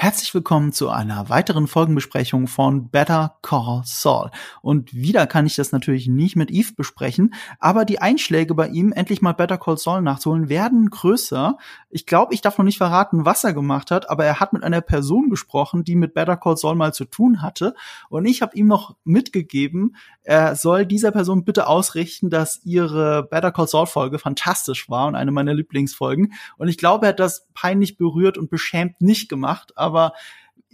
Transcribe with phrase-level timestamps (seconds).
[0.00, 4.30] Herzlich willkommen zu einer weiteren Folgenbesprechung von Better Call Saul.
[4.62, 8.92] Und wieder kann ich das natürlich nicht mit Eve besprechen, aber die Einschläge bei ihm,
[8.92, 11.58] endlich mal Better Call Saul nachzuholen, werden größer.
[11.90, 14.62] Ich glaube, ich darf noch nicht verraten, was er gemacht hat, aber er hat mit
[14.62, 17.74] einer Person gesprochen, die mit Better Call Saul mal zu tun hatte.
[18.08, 23.50] Und ich habe ihm noch mitgegeben, er soll dieser Person bitte ausrichten, dass ihre Better
[23.50, 26.34] Call Saul Folge fantastisch war und eine meiner Lieblingsfolgen.
[26.56, 30.12] Und ich glaube, er hat das peinlich berührt und beschämt nicht gemacht aber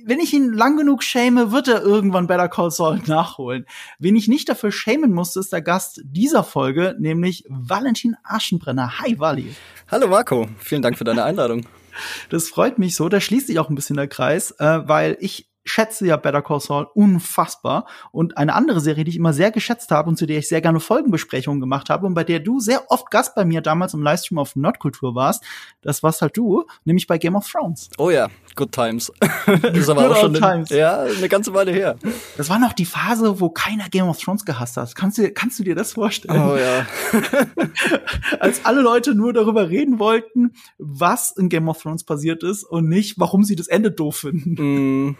[0.04, 3.64] wenn ich ihn lang genug schäme, wird er irgendwann Better Call Saul nachholen.
[3.98, 8.98] Wen ich nicht dafür schämen musste, ist der Gast dieser Folge, nämlich Valentin Aschenbrenner.
[8.98, 9.54] Hi, Wally.
[9.90, 10.48] Hallo, Marco.
[10.58, 11.66] Vielen Dank für deine Einladung.
[12.28, 13.08] Das freut mich so.
[13.08, 16.60] Da schließt sich auch ein bisschen der Kreis, äh, weil ich schätze ja Better Call
[16.60, 17.86] Saul unfassbar.
[18.12, 20.60] Und eine andere Serie, die ich immer sehr geschätzt habe und zu der ich sehr
[20.60, 24.02] gerne Folgenbesprechungen gemacht habe und bei der du sehr oft Gast bei mir damals im
[24.02, 25.42] Livestream auf Nordkultur warst,
[25.82, 27.88] das warst halt du, nämlich bei Game of Thrones.
[27.98, 29.12] Oh ja, Good Times.
[29.46, 31.96] das ist aber auch schon eine, ja, eine ganze Weile her.
[32.36, 34.94] Das war noch die Phase, wo keiner Game of Thrones gehasst hat.
[34.94, 36.40] Kannst du, kannst du dir das vorstellen?
[36.40, 36.86] Oh ja.
[38.40, 42.88] Als alle Leute nur darüber reden wollten, was in Game of Thrones passiert ist und
[42.88, 45.08] nicht, warum sie das Ende doof finden.
[45.08, 45.16] Mm.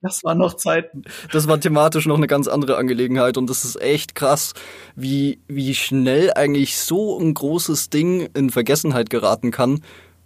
[0.00, 1.02] Das waren noch Zeiten.
[1.30, 4.54] Das war thematisch noch eine ganz andere Angelegenheit und das ist echt krass,
[4.96, 9.82] wie, wie schnell eigentlich so ein großes Ding in Vergessenheit geraten kann,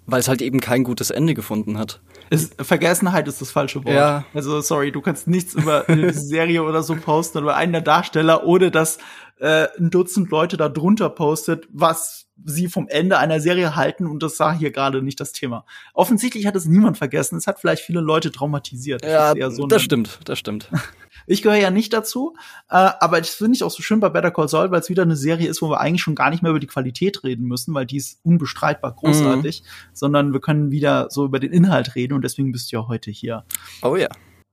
[0.07, 2.01] weil es halt eben kein gutes Ende gefunden hat.
[2.31, 3.95] Ist, Vergessenheit ist das falsche Wort.
[3.95, 4.25] Ja.
[4.35, 8.45] Also sorry, du kannst nichts über eine Serie oder so posten oder einen der Darsteller,
[8.45, 8.99] ohne dass
[9.39, 14.23] äh, ein Dutzend Leute da drunter postet, was sie vom Ende einer Serie halten und
[14.23, 15.65] das sah hier gerade nicht das Thema.
[15.95, 17.37] Offensichtlich hat es niemand vergessen.
[17.37, 19.05] Es hat vielleicht viele Leute traumatisiert.
[19.05, 20.71] Ja, so das stimmt, das stimmt.
[21.27, 22.35] Ich gehöre ja nicht dazu,
[22.69, 25.03] äh, aber das finde ich auch so schön bei Better Call Saul, weil es wieder
[25.03, 27.75] eine Serie ist, wo wir eigentlich schon gar nicht mehr über die Qualität reden müssen,
[27.75, 29.67] weil die ist unbestreitbar großartig, mhm.
[29.93, 33.11] sondern wir können wieder so über den Inhalt reden und deswegen bist du ja heute
[33.11, 33.45] hier.
[33.83, 34.09] Oh ja.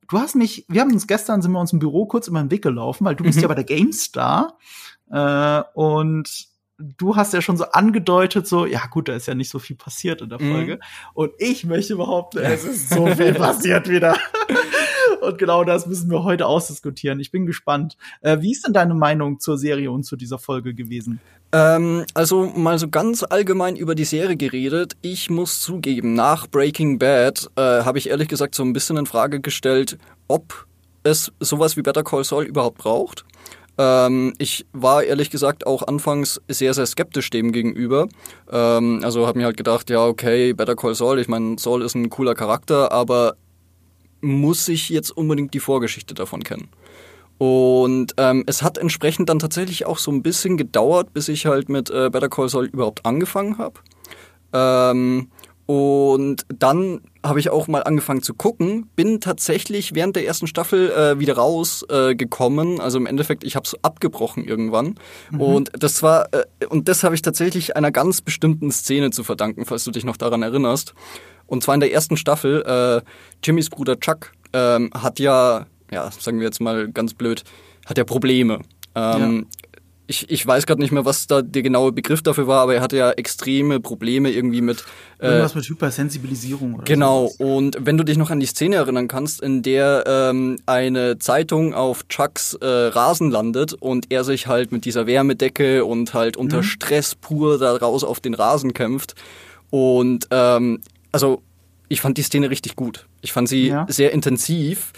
[0.10, 2.52] Du hast mich, wir haben uns gestern sind wir uns im Büro kurz über den
[2.52, 3.44] Weg gelaufen, weil du bist mhm.
[3.44, 4.58] ja bei der GameStar
[5.10, 9.50] äh, und du hast ja schon so angedeutet, so, ja gut, da ist ja nicht
[9.50, 10.52] so viel passiert in der mhm.
[10.52, 10.76] Folge.
[10.76, 10.80] Mhm.
[11.14, 14.18] Und ich möchte behaupten, es ist so viel passiert wieder.
[15.24, 17.20] Und genau das müssen wir heute ausdiskutieren.
[17.20, 17.98] Ich bin gespannt.
[18.22, 21.20] Äh, wie ist denn deine Meinung zur Serie und zu dieser Folge gewesen?
[21.52, 24.94] Ähm, also mal so ganz allgemein über die Serie geredet.
[25.02, 29.06] Ich muss zugeben, nach Breaking Bad äh, habe ich ehrlich gesagt so ein bisschen in
[29.06, 29.98] Frage gestellt,
[30.28, 30.66] ob
[31.04, 33.24] es sowas wie Better Call Saul überhaupt braucht.
[33.78, 38.08] Ähm, ich war ehrlich gesagt auch anfangs sehr, sehr skeptisch dem gegenüber.
[38.52, 41.96] Ähm, also habe mir halt gedacht, ja, okay, Better Call Saul, ich meine, Saul ist
[41.96, 43.36] ein cooler Charakter, aber
[44.24, 46.70] muss ich jetzt unbedingt die Vorgeschichte davon kennen?
[47.38, 51.68] Und ähm, es hat entsprechend dann tatsächlich auch so ein bisschen gedauert, bis ich halt
[51.68, 53.80] mit äh, Better Call Saul überhaupt angefangen habe.
[54.54, 55.30] Ähm,
[55.66, 60.92] und dann habe ich auch mal angefangen zu gucken, bin tatsächlich während der ersten Staffel
[60.92, 62.78] äh, wieder rausgekommen.
[62.78, 64.96] Äh, also im Endeffekt, ich habe es abgebrochen irgendwann.
[65.32, 65.42] Mhm.
[65.42, 69.66] Und das war äh, und das habe ich tatsächlich einer ganz bestimmten Szene zu verdanken,
[69.66, 70.94] falls du dich noch daran erinnerst.
[71.48, 72.64] Und zwar in der ersten Staffel.
[72.64, 73.02] Äh,
[73.44, 77.44] Jimmys Bruder Chuck ähm, hat ja, ja, sagen wir jetzt mal ganz blöd,
[77.86, 78.60] hat ja Probleme.
[78.96, 79.64] Ähm, ja
[80.06, 82.82] ich, ich weiß gerade nicht mehr, was da der genaue Begriff dafür war, aber er
[82.82, 84.84] hatte ja extreme Probleme irgendwie mit.
[85.20, 87.36] Äh, Irgendwas mit Hypersensibilisierung oder Genau, sowas.
[87.40, 91.74] und wenn du dich noch an die Szene erinnern kannst, in der ähm, eine Zeitung
[91.74, 96.58] auf Chucks äh, Rasen landet und er sich halt mit dieser Wärmedecke und halt unter
[96.58, 96.64] mhm.
[96.64, 99.16] Stress pur da raus auf den Rasen kämpft.
[99.70, 100.82] Und ähm,
[101.14, 101.42] also
[101.88, 103.08] ich fand die Szene richtig gut.
[103.22, 103.86] Ich fand sie ja.
[103.88, 104.92] sehr intensiv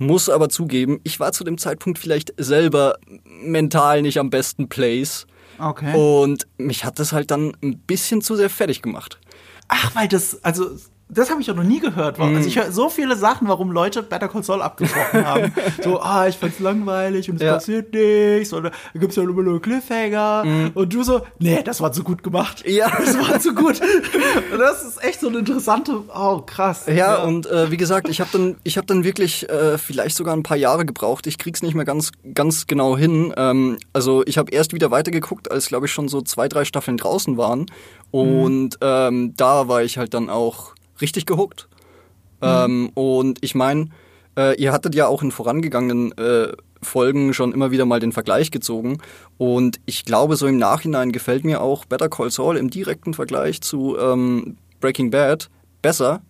[0.00, 5.26] muss aber zugeben, ich war zu dem Zeitpunkt vielleicht selber mental nicht am besten Place.
[5.58, 5.94] Okay.
[5.94, 9.20] Und mich hat das halt dann ein bisschen zu sehr fertig gemacht.
[9.68, 10.70] Ach, weil das, also
[11.10, 12.18] das habe ich auch noch nie gehört.
[12.18, 12.36] Mm.
[12.36, 15.52] Also ich höre so viele Sachen, warum Leute Better Call Saul abgebrochen haben.
[15.82, 17.54] so, ah, ich fand's langweilig und es ja.
[17.54, 18.52] passiert nichts.
[18.52, 20.44] Oder da gibt's ja immer nur Cliffhanger.
[20.44, 20.70] Mm.
[20.74, 22.64] Und du so, nee, das war zu gut gemacht.
[22.66, 22.90] Ja.
[23.10, 23.80] Das war zu gut.
[24.56, 26.84] das ist echt so eine interessante, oh, krass.
[26.86, 27.22] Ja, ja.
[27.22, 30.42] und äh, wie gesagt, ich habe dann, ich habe dann wirklich äh, vielleicht sogar ein
[30.42, 31.26] paar Jahre gebraucht.
[31.26, 33.32] Ich krieg's nicht mehr ganz, ganz genau hin.
[33.36, 36.98] Ähm, also ich habe erst wieder weitergeguckt, als glaube ich schon so zwei, drei Staffeln
[36.98, 37.66] draußen waren.
[38.10, 38.82] Und mm.
[38.82, 41.68] ähm, da war ich halt dann auch richtig gehuckt.
[42.40, 42.48] Mhm.
[42.48, 43.88] Ähm, und ich meine,
[44.36, 46.52] äh, ihr hattet ja auch in vorangegangenen äh,
[46.82, 48.98] Folgen schon immer wieder mal den Vergleich gezogen.
[49.36, 53.60] Und ich glaube, so im Nachhinein gefällt mir auch Better Call Saul im direkten Vergleich
[53.60, 55.50] zu ähm, Breaking Bad
[55.82, 56.22] besser,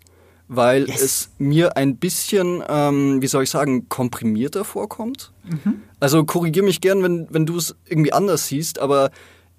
[0.48, 1.02] weil yes.
[1.02, 5.32] es mir ein bisschen, ähm, wie soll ich sagen, komprimierter vorkommt.
[5.44, 5.82] Mhm.
[6.00, 9.10] Also korrigier mich gern, wenn, wenn du es irgendwie anders siehst, aber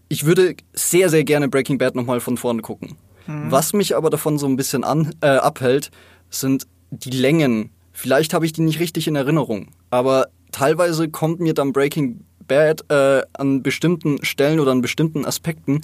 [0.10, 2.98] ich würde sehr, sehr gerne Breaking Bad nochmal von vorne gucken.
[3.27, 3.51] Mhm.
[3.51, 5.91] Was mich aber davon so ein bisschen an, äh, abhält,
[6.29, 11.53] sind die Längen, vielleicht habe ich die nicht richtig in Erinnerung, aber teilweise kommt mir
[11.53, 15.81] dann Breaking Bad äh, an bestimmten Stellen oder an bestimmten Aspekten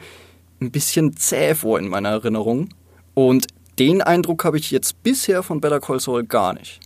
[0.59, 2.69] ein bisschen zäh vor in meiner Erinnerung.
[3.13, 3.47] Und
[3.79, 6.79] den Eindruck habe ich jetzt bisher von Better Call Saul gar nicht.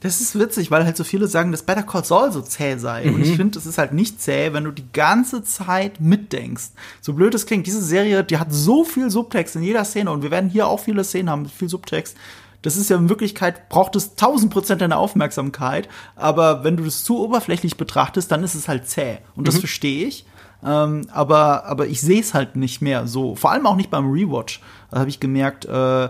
[0.00, 3.04] Das ist witzig, weil halt so viele sagen, dass Better Call Saul so zäh sei.
[3.04, 3.14] Mhm.
[3.14, 3.36] Und ich mhm.
[3.36, 6.70] finde, es ist halt nicht zäh, wenn du die ganze Zeit mitdenkst.
[7.00, 10.22] So blöd es klingt, diese Serie, die hat so viel Subtext in jeder Szene und
[10.22, 12.16] wir werden hier auch viele Szenen haben mit viel Subtext.
[12.62, 15.88] Das ist ja in Wirklichkeit, braucht es 1000 Prozent deiner Aufmerksamkeit.
[16.16, 19.18] Aber wenn du das zu oberflächlich betrachtest, dann ist es halt zäh.
[19.34, 19.60] Und das mhm.
[19.60, 20.26] verstehe ich.
[20.64, 23.36] Ähm, aber, aber ich sehe es halt nicht mehr so.
[23.36, 24.60] Vor allem auch nicht beim Rewatch.
[24.90, 26.08] Da habe ich gemerkt, äh,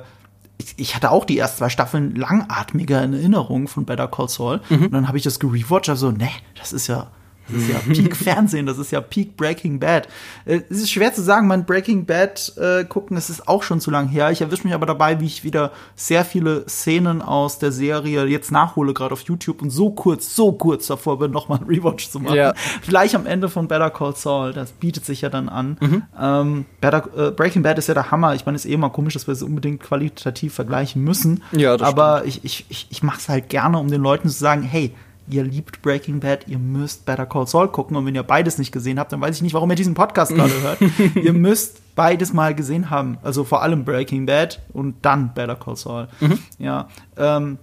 [0.58, 4.60] ich, ich, hatte auch die ersten zwei Staffeln langatmiger in Erinnerung von Better Call Saul.
[4.68, 4.86] Mhm.
[4.86, 7.08] Und dann habe ich das gerewatcht, also, ne, das ist ja
[7.48, 10.08] das ist ja Peak Fernsehen, das ist ja Peak Breaking Bad.
[10.44, 13.80] Äh, es ist schwer zu sagen, mein Breaking Bad äh, gucken, das ist auch schon
[13.80, 14.30] zu lang her.
[14.30, 18.50] Ich erwische mich aber dabei, wie ich wieder sehr viele Szenen aus der Serie jetzt
[18.50, 22.20] nachhole, gerade auf YouTube und so kurz, so kurz davor bin, nochmal einen Rewatch zu
[22.20, 22.36] machen.
[22.36, 22.54] Ja.
[22.82, 25.76] Gleich am Ende von Better Call Saul, das bietet sich ja dann an.
[25.80, 26.02] Mhm.
[26.20, 28.34] Ähm, Better, äh, Breaking Bad ist ja der Hammer.
[28.34, 31.42] Ich meine, es ist eh immer komisch, dass wir es unbedingt qualitativ vergleichen müssen.
[31.52, 32.44] Ja, das aber stimmt.
[32.44, 34.94] ich, ich, ich, ich mache es halt gerne, um den Leuten zu sagen, hey,
[35.28, 37.96] ihr liebt Breaking Bad, ihr müsst Better Call Saul gucken.
[37.96, 40.34] Und wenn ihr beides nicht gesehen habt, dann weiß ich nicht, warum ihr diesen Podcast
[40.34, 40.78] gerade hört.
[41.16, 43.18] ihr müsst beides mal gesehen haben.
[43.22, 46.08] Also vor allem Breaking Bad und dann Better Call Saul.
[46.20, 46.38] Mhm.
[46.58, 46.88] Ja.
[47.16, 47.58] Ähm,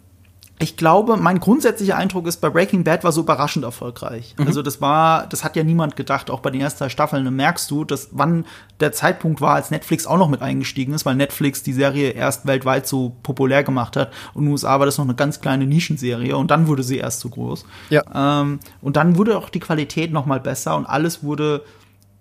[0.59, 4.35] ich glaube, mein grundsätzlicher Eindruck ist, bei Breaking Bad war so überraschend erfolgreich.
[4.38, 4.47] Mhm.
[4.47, 7.25] Also das war, das hat ja niemand gedacht, auch bei den ersten Staffeln.
[7.25, 8.45] Dann merkst du, dass wann
[8.79, 12.45] der Zeitpunkt war, als Netflix auch noch mit eingestiegen ist, weil Netflix die Serie erst
[12.45, 14.11] weltweit so populär gemacht hat.
[14.33, 16.97] Und in den USA war das noch eine ganz kleine Nischenserie und dann wurde sie
[16.97, 17.65] erst so groß.
[17.89, 18.41] Ja.
[18.41, 21.63] Ähm, und dann wurde auch die Qualität noch mal besser und alles wurde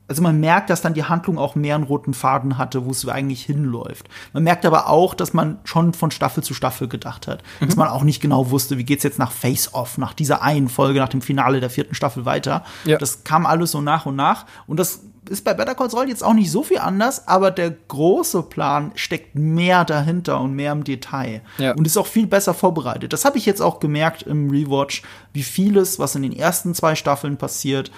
[0.09, 3.09] also man merkt, dass dann die Handlung auch mehr einen roten Faden hatte, wo es
[3.09, 4.09] eigentlich hinläuft.
[4.33, 7.43] Man merkt aber auch, dass man schon von Staffel zu Staffel gedacht hat.
[7.61, 7.67] Mhm.
[7.67, 10.69] Dass man auch nicht genau wusste, wie geht's jetzt nach Face Off, nach dieser einen
[10.69, 12.65] Folge, nach dem Finale der vierten Staffel weiter.
[12.85, 12.99] Ja.
[12.99, 14.45] Das kam alles so nach und nach.
[14.67, 17.71] Und das ist bei Better Call Saul jetzt auch nicht so viel anders, aber der
[17.71, 21.73] große Plan steckt mehr dahinter und mehr im Detail ja.
[21.73, 23.13] und ist auch viel besser vorbereitet.
[23.13, 25.03] Das habe ich jetzt auch gemerkt im Rewatch,
[25.33, 27.91] wie vieles, was in den ersten zwei Staffeln passiert,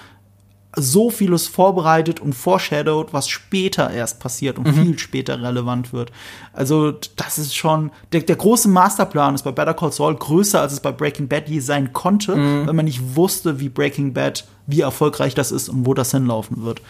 [0.76, 4.82] so vieles vorbereitet und foreshadowed, was später erst passiert und mhm.
[4.82, 6.11] viel später relevant wird.
[6.53, 10.73] Also, das ist schon, der, der große Masterplan ist bei Better Call Saul größer, als
[10.73, 12.67] es bei Breaking Bad je sein konnte, mhm.
[12.67, 16.65] weil man nicht wusste, wie Breaking Bad, wie erfolgreich das ist und wo das hinlaufen
[16.65, 16.81] wird.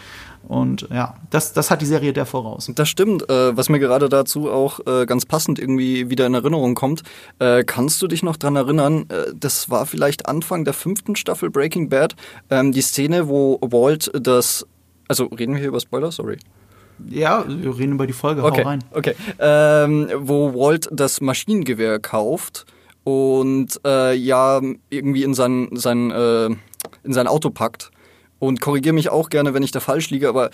[0.47, 2.69] Und ja, das, das hat die Serie der voraus.
[2.75, 3.29] Das stimmt.
[3.29, 7.03] Äh, was mir gerade dazu auch äh, ganz passend irgendwie wieder in Erinnerung kommt,
[7.39, 11.49] äh, kannst du dich noch dran erinnern, äh, das war vielleicht Anfang der fünften Staffel
[11.49, 12.15] Breaking Bad,
[12.49, 14.67] ähm, die Szene, wo Walt das,
[15.07, 16.37] also reden wir hier über Spoiler, sorry.
[17.09, 18.83] Ja, wir reden über die Folge, okay, hau rein.
[18.91, 22.65] Okay, ähm, wo Walt das Maschinengewehr kauft
[23.03, 27.91] und äh, ja irgendwie in sein, sein, äh, in sein Auto packt
[28.47, 30.49] und korrigiere mich auch gerne, wenn ich da falsch liege, aber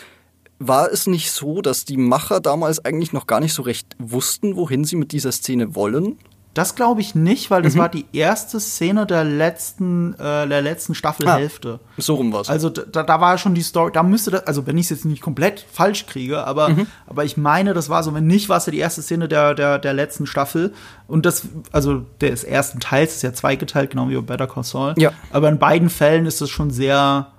[0.60, 4.56] war es nicht so, dass die Macher damals eigentlich noch gar nicht so recht wussten,
[4.56, 6.20] wohin sie mit dieser Szene wollen?
[6.54, 7.80] Das glaube ich nicht, weil das mhm.
[7.80, 11.80] war die erste Szene der letzten, äh, der letzten Staffelhälfte.
[11.82, 12.50] Ah, so rum war's.
[12.50, 15.06] Also da, da war schon die Story, da müsste das, also wenn ich es jetzt
[15.06, 16.88] nicht komplett falsch kriege, aber, mhm.
[17.08, 19.54] aber ich meine, das war so, wenn nicht, war es ja die erste Szene der,
[19.54, 20.74] der, der letzten Staffel.
[21.08, 24.94] Und das, also des ersten Teils ist ja zweigeteilt, genau wie bei Better Call Saul.
[24.98, 25.12] Ja.
[25.32, 27.32] Aber in beiden Fällen ist es schon sehr,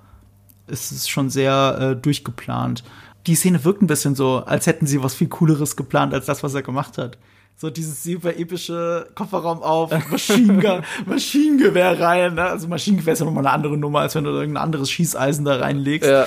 [0.67, 2.83] ist es schon sehr äh, durchgeplant.
[3.27, 6.43] Die Szene wirkt ein bisschen so, als hätten sie was viel Cooleres geplant als das,
[6.43, 7.17] was er gemacht hat.
[7.55, 12.35] So dieses super epische Kofferraum auf, Maschinengewehr, Maschinengewehr rein.
[12.35, 12.43] Ne?
[12.43, 15.57] Also Maschinengewehr ist ja nochmal eine andere Nummer, als wenn du irgendein anderes Schießeisen da
[15.57, 16.09] reinlegst.
[16.09, 16.25] Ja.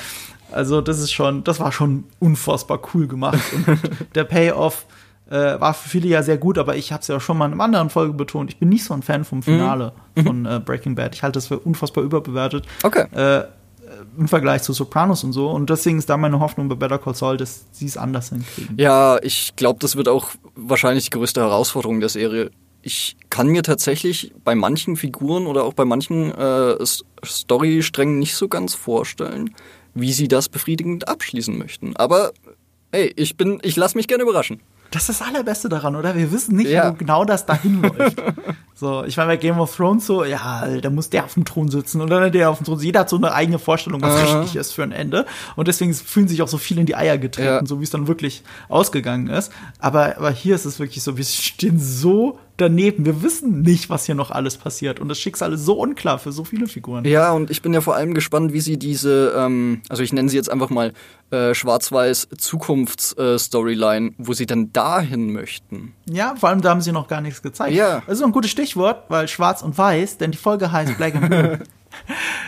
[0.53, 3.41] Also das ist schon, das war schon unfassbar cool gemacht.
[3.53, 3.79] Und
[4.15, 4.87] der Payoff
[5.29, 7.55] äh, war für viele ja sehr gut, aber ich habe es ja schon mal in
[7.55, 8.51] einer anderen Folge betont.
[8.51, 10.23] Ich bin nicht so ein Fan vom Finale mhm.
[10.23, 11.15] von äh, Breaking Bad.
[11.15, 12.65] Ich halte das für unfassbar überbewertet.
[12.85, 13.07] Okay.
[13.13, 13.45] Äh,
[14.19, 15.51] im Vergleich zu Sopranos und so.
[15.51, 18.77] Und deswegen ist da meine Hoffnung bei Better Call Saul, dass sie es anders hinkriegen.
[18.79, 22.51] Ja, ich glaube, das wird auch wahrscheinlich die größte Herausforderung der Serie.
[22.83, 26.77] Ich kann mir tatsächlich bei manchen Figuren oder auch bei manchen äh,
[27.25, 29.55] Storysträngen nicht so ganz vorstellen,
[29.95, 31.97] wie sie das befriedigend abschließen möchten.
[31.97, 32.33] Aber
[32.93, 34.61] hey, ich bin, ich lasse mich gerne überraschen.
[34.91, 36.15] Das ist das Allerbeste daran, oder?
[36.15, 36.91] Wir wissen nicht, ja.
[36.91, 38.23] wo genau das dahin läuft.
[38.79, 41.69] So, ich meine, bei Game of Thrones so, ja, da muss der auf dem Thron
[41.69, 42.79] sitzen und dann der auf dem Thron.
[42.79, 45.25] Jeder hat so eine eigene Vorstellung, was uh richtig ist für ein Ende.
[45.57, 47.67] Und deswegen fühlen sich auch so viele in die Eier getreten, ja.
[47.67, 49.51] so wie es dann wirklich ausgegangen ist.
[49.79, 53.05] Aber, aber hier ist es wirklich so, wir stehen so daneben.
[53.05, 55.01] Wir wissen nicht, was hier noch alles passiert.
[55.01, 57.05] Und das Schicksal ist so unklar für so viele Figuren.
[57.05, 60.29] Ja, und ich bin ja vor allem gespannt, wie sie diese, ähm, also ich nenne
[60.29, 60.93] sie jetzt einfach mal
[61.31, 65.95] äh, schwarz-weiß Zukunfts-Storyline, äh, wo sie dann dahin möchten.
[66.09, 67.75] Ja, vor allem da haben sie noch gar nichts gezeigt.
[67.75, 68.03] Ja.
[68.07, 71.31] Das ist ein gutes Stichwort, weil schwarz und weiß, denn die Folge heißt Black and
[71.31, 71.59] Blue.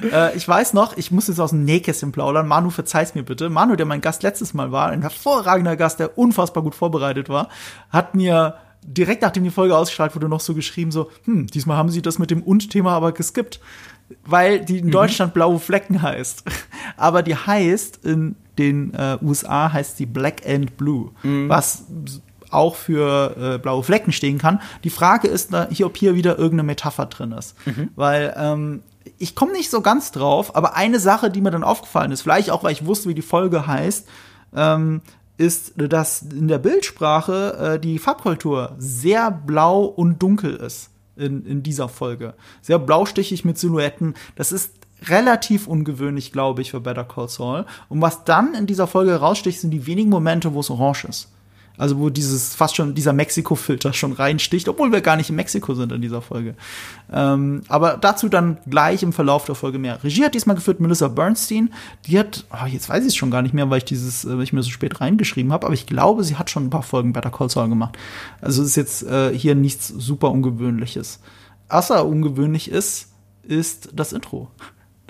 [0.12, 2.48] äh, ich weiß noch, ich muss jetzt aus dem Nähkästchen plaudern.
[2.48, 3.50] Manu, verzeih's mir bitte.
[3.50, 7.48] Manu, der mein Gast letztes Mal war, ein hervorragender Gast, der unfassbar gut vorbereitet war,
[7.90, 11.90] hat mir direkt nachdem die Folge ausgestrahlt wurde, noch so geschrieben, so, hm, diesmal haben
[11.90, 13.60] sie das mit dem Und-Thema aber geskippt.
[14.24, 14.90] Weil die in mhm.
[14.90, 16.42] Deutschland blaue Flecken heißt.
[16.96, 21.12] aber die heißt, in den äh, USA heißt sie Black and Blue.
[21.22, 21.48] Mhm.
[21.48, 21.84] Was
[22.50, 24.60] auch für äh, blaue Flecken stehen kann.
[24.84, 27.54] Die Frage ist, da, hier, ob hier wieder irgendeine Metapher drin ist.
[27.66, 27.90] Mhm.
[27.94, 28.82] Weil ähm,
[29.18, 32.50] ich komme nicht so ganz drauf, aber eine Sache, die mir dann aufgefallen ist, vielleicht
[32.50, 34.08] auch, weil ich wusste, wie die Folge heißt,
[34.54, 35.02] ähm,
[35.36, 41.62] ist, dass in der Bildsprache äh, die Farbkultur sehr blau und dunkel ist in, in
[41.62, 42.34] dieser Folge.
[42.60, 44.14] Sehr blaustichig mit Silhouetten.
[44.34, 44.72] Das ist
[45.06, 47.66] relativ ungewöhnlich, glaube ich, für Better Call Saul.
[47.88, 51.32] Und was dann in dieser Folge heraussticht, sind die wenigen Momente, wo es orange ist.
[51.78, 55.74] Also wo dieses fast schon dieser Mexiko-Filter schon reinsticht, obwohl wir gar nicht in Mexiko
[55.74, 56.54] sind in dieser Folge.
[57.12, 60.02] Ähm, aber dazu dann gleich im Verlauf der Folge mehr.
[60.02, 61.72] Regie hat diesmal geführt Melissa Bernstein.
[62.06, 64.36] Die hat, oh, jetzt weiß ich es schon gar nicht mehr, weil ich dieses, äh,
[64.36, 66.82] weil ich mir so spät reingeschrieben habe, aber ich glaube, sie hat schon ein paar
[66.82, 67.96] Folgen Better Call Saul gemacht.
[68.40, 71.20] Also ist jetzt äh, hier nichts super Ungewöhnliches.
[71.68, 74.50] Außer ungewöhnlich ist, ist das Intro.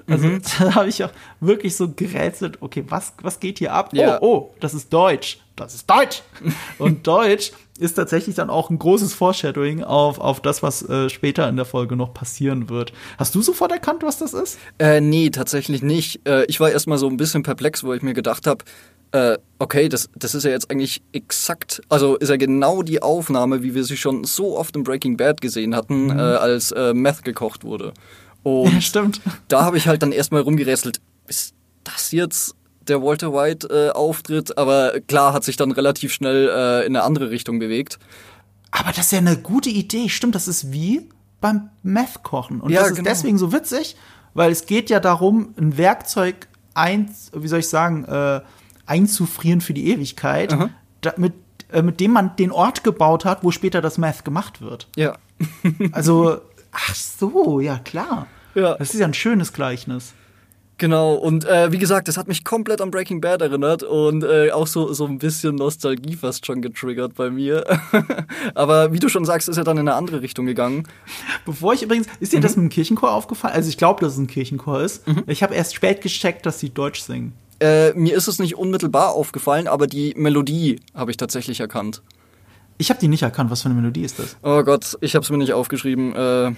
[0.08, 0.42] Also mhm.
[0.58, 1.10] da habe ich auch
[1.40, 3.90] wirklich so gerätselt, okay, was, was geht hier ab?
[3.92, 4.18] Ja.
[4.20, 5.38] Oh, oh, das ist Deutsch.
[5.56, 6.22] Das ist Deutsch.
[6.78, 11.48] Und Deutsch ist tatsächlich dann auch ein großes Foreshadowing auf, auf das, was äh, später
[11.48, 12.92] in der Folge noch passieren wird.
[13.18, 14.58] Hast du sofort erkannt, was das ist?
[14.78, 16.26] Äh, nee, tatsächlich nicht.
[16.26, 18.64] Äh, ich war erstmal so ein bisschen perplex, wo ich mir gedacht habe,
[19.12, 23.62] äh, okay, das, das ist ja jetzt eigentlich exakt, also ist ja genau die Aufnahme,
[23.62, 26.18] wie wir sie schon so oft im Breaking Bad gesehen hatten, mhm.
[26.18, 27.94] äh, als äh, Meth gekocht wurde.
[28.42, 29.20] Und ja, stimmt.
[29.48, 31.54] Da habe ich halt dann erstmal rumgerätselt, ist
[31.84, 32.54] das jetzt
[32.86, 34.56] der Walter White äh, Auftritt?
[34.56, 37.98] Aber klar, hat sich dann relativ schnell äh, in eine andere Richtung bewegt.
[38.70, 40.08] Aber das ist ja eine gute Idee.
[40.08, 41.08] Stimmt, das ist wie
[41.40, 42.60] beim Meth-Kochen.
[42.60, 43.08] Und ja, das ist genau.
[43.08, 43.96] deswegen so witzig,
[44.34, 48.40] weil es geht ja darum, ein Werkzeug ein, wie soll ich sagen, äh,
[48.86, 50.56] einzufrieren für die Ewigkeit,
[51.00, 51.34] da, mit,
[51.72, 54.88] äh, mit dem man den Ort gebaut hat, wo später das Meth gemacht wird.
[54.96, 55.16] Ja.
[55.92, 56.40] also,
[56.72, 58.26] ach so, ja klar.
[58.54, 58.76] Ja.
[58.76, 60.14] Das ist ja ein schönes Gleichnis.
[60.78, 64.52] Genau, und äh, wie gesagt, das hat mich komplett an Breaking Bad erinnert und äh,
[64.52, 67.64] auch so, so ein bisschen Nostalgie fast schon getriggert bei mir.
[68.54, 70.86] Aber wie du schon sagst, ist er dann in eine andere Richtung gegangen.
[71.44, 72.42] Bevor ich übrigens, ist dir mhm.
[72.42, 73.54] das mit dem Kirchenchor aufgefallen?
[73.54, 75.06] Also ich glaube, dass es ein Kirchenchor ist.
[75.08, 75.24] Mhm.
[75.26, 77.32] Ich habe erst spät gecheckt, dass sie Deutsch singen.
[77.58, 82.02] Äh, mir ist es nicht unmittelbar aufgefallen, aber die Melodie habe ich tatsächlich erkannt.
[82.78, 83.50] Ich habe die nicht erkannt.
[83.50, 84.36] Was für eine Melodie ist das?
[84.42, 86.14] Oh Gott, ich habe es mir nicht aufgeschrieben.
[86.14, 86.52] Äh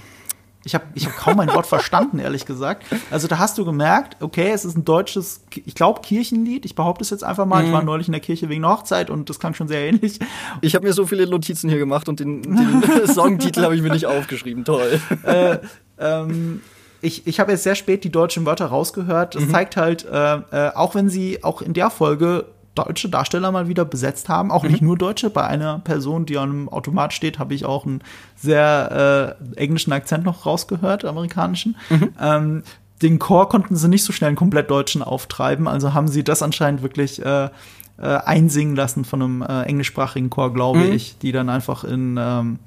[0.63, 2.85] ich habe ich hab kaum ein Wort verstanden, ehrlich gesagt.
[3.11, 6.67] Also da hast du gemerkt, okay, es ist ein deutsches, ich glaube, Kirchenlied.
[6.67, 7.63] Ich behaupte es jetzt einfach mal.
[7.63, 7.69] Mhm.
[7.69, 10.19] Ich war neulich in der Kirche wegen einer Hochzeit und das klang schon sehr ähnlich.
[10.61, 13.91] Ich habe mir so viele Notizen hier gemacht und den, den Songtitel habe ich mir
[13.91, 14.65] nicht aufgeschrieben.
[14.65, 15.01] Toll.
[15.23, 15.59] Äh,
[15.99, 16.61] ähm,
[17.01, 19.35] ich, ich habe jetzt sehr spät die deutschen Wörter rausgehört.
[19.35, 19.51] Das mhm.
[19.51, 23.85] zeigt halt, äh, äh, auch wenn sie auch in der Folge deutsche Darsteller mal wieder
[23.85, 24.51] besetzt haben.
[24.51, 24.71] Auch mhm.
[24.71, 25.31] nicht nur Deutsche.
[25.31, 28.03] Bei einer Person, die an einem Automat steht, habe ich auch einen
[28.37, 31.77] sehr äh, englischen Akzent noch rausgehört, amerikanischen.
[31.89, 32.09] Mhm.
[32.21, 32.63] Ähm,
[33.03, 36.43] den Chor konnten sie nicht so schnell einen komplett deutschen auftreiben, also haben sie das
[36.43, 37.51] anscheinend wirklich äh, äh,
[37.99, 40.93] einsingen lassen von einem äh, englischsprachigen Chor, glaube mhm.
[40.93, 42.59] ich, die dann einfach in ähm,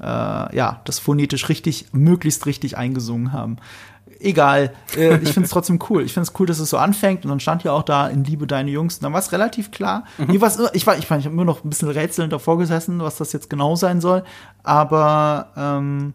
[0.00, 3.58] äh, ja das phonetisch richtig, möglichst richtig eingesungen haben
[4.20, 4.72] egal.
[4.96, 6.02] Äh, ich finde es trotzdem cool.
[6.02, 7.24] Ich finde es cool, dass es so anfängt.
[7.24, 8.96] Und dann stand ja auch da in Liebe deine Jungs.
[8.96, 10.04] Und dann war es relativ klar.
[10.18, 10.34] Mhm.
[10.34, 13.00] ich war, ich war, ich, war, ich habe immer noch ein bisschen rätselnd davor gesessen,
[13.00, 14.24] was das jetzt genau sein soll.
[14.62, 16.14] Aber ähm,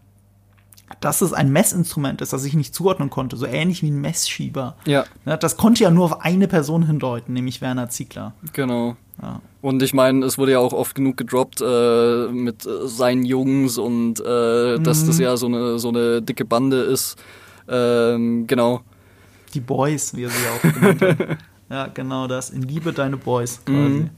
[1.00, 4.76] dass es ein Messinstrument ist, das ich nicht zuordnen konnte, so ähnlich wie ein Messschieber.
[4.86, 5.04] Ja.
[5.24, 8.34] ja das konnte ja nur auf eine Person hindeuten, nämlich Werner Ziegler.
[8.52, 8.96] Genau.
[9.20, 9.40] Ja.
[9.62, 13.78] Und ich meine, es wurde ja auch oft genug gedroppt äh, mit äh, seinen Jungs
[13.78, 15.06] und äh, dass mhm.
[15.06, 17.16] das ja so eine, so eine dicke Bande ist.
[17.68, 18.82] Ähm, genau.
[19.54, 21.38] Die Boys, wie er sie auch genannt hat.
[21.68, 22.50] Ja, genau das.
[22.50, 23.78] In Liebe deine Boys quasi.
[23.78, 24.10] Mhm.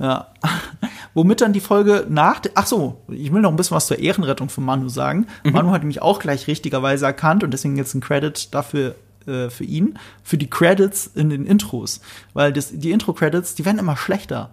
[0.00, 0.28] Ja.
[1.14, 2.40] Womit dann die Folge nach.
[2.54, 5.26] Ach so, ich will noch ein bisschen was zur Ehrenrettung von Manu sagen.
[5.44, 5.52] Mhm.
[5.52, 9.64] Manu hat mich auch gleich richtigerweise erkannt und deswegen jetzt ein Credit dafür äh, für
[9.64, 12.00] ihn, für die Credits in den Intros.
[12.32, 14.50] Weil das, die Intro-Credits, die werden immer schlechter.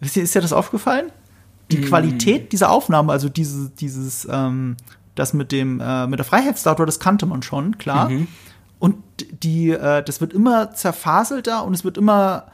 [0.00, 1.12] Ist dir, ist dir das aufgefallen?
[1.70, 1.84] Die mhm.
[1.84, 4.76] Qualität dieser Aufnahme, also diese, dieses, ähm,
[5.16, 8.08] das mit dem äh, mit der Freiheitsstatue, das kannte man schon, klar.
[8.08, 8.28] Mhm.
[8.78, 8.96] Und
[9.42, 12.44] die, äh, das wird immer zerfaselter und es wird immer,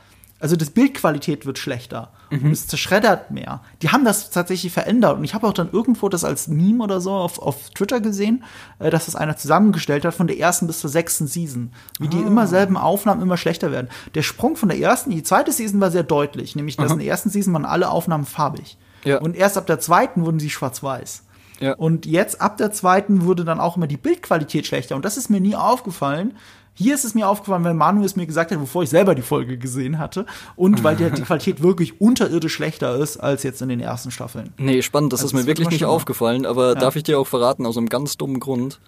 [0.41, 2.13] also das Bildqualität wird schlechter.
[2.31, 3.61] und es zerschreddert mehr.
[3.83, 7.01] Die haben das tatsächlich verändert und ich habe auch dann irgendwo das als Meme oder
[7.01, 8.45] so auf, auf Twitter gesehen,
[8.79, 11.73] äh, dass das einer zusammengestellt hat von der ersten bis zur sechsten Season.
[11.99, 13.89] Wie die immer selben Aufnahmen immer schlechter werden.
[14.15, 17.09] Der Sprung von der ersten die zweite Season war sehr deutlich, nämlich dass in der
[17.09, 18.79] ersten Season waren alle Aufnahmen farbig.
[19.05, 19.19] Ja.
[19.19, 21.25] Und erst ab der zweiten wurden sie schwarz-weiß.
[21.63, 21.75] Ja.
[21.75, 24.97] Und jetzt ab der zweiten wurde dann auch immer die Bildqualität schlechter.
[24.97, 26.35] Und das ist mir nie aufgefallen.
[26.75, 29.23] Hier ist es mir aufgefallen, weil Manu es mir gesagt hat, bevor ich selber die
[29.23, 30.25] Folge gesehen hatte.
[30.57, 34.55] Und weil die, die Qualität wirklich unterirdisch schlechter ist als jetzt in den ersten Staffeln.
[34.57, 37.67] Nee, spannend, das Also ist mir wirklich nicht aufgefallen, aber darf ich dir auch verraten,
[37.67, 38.81] aus einem ganz dummen Grund.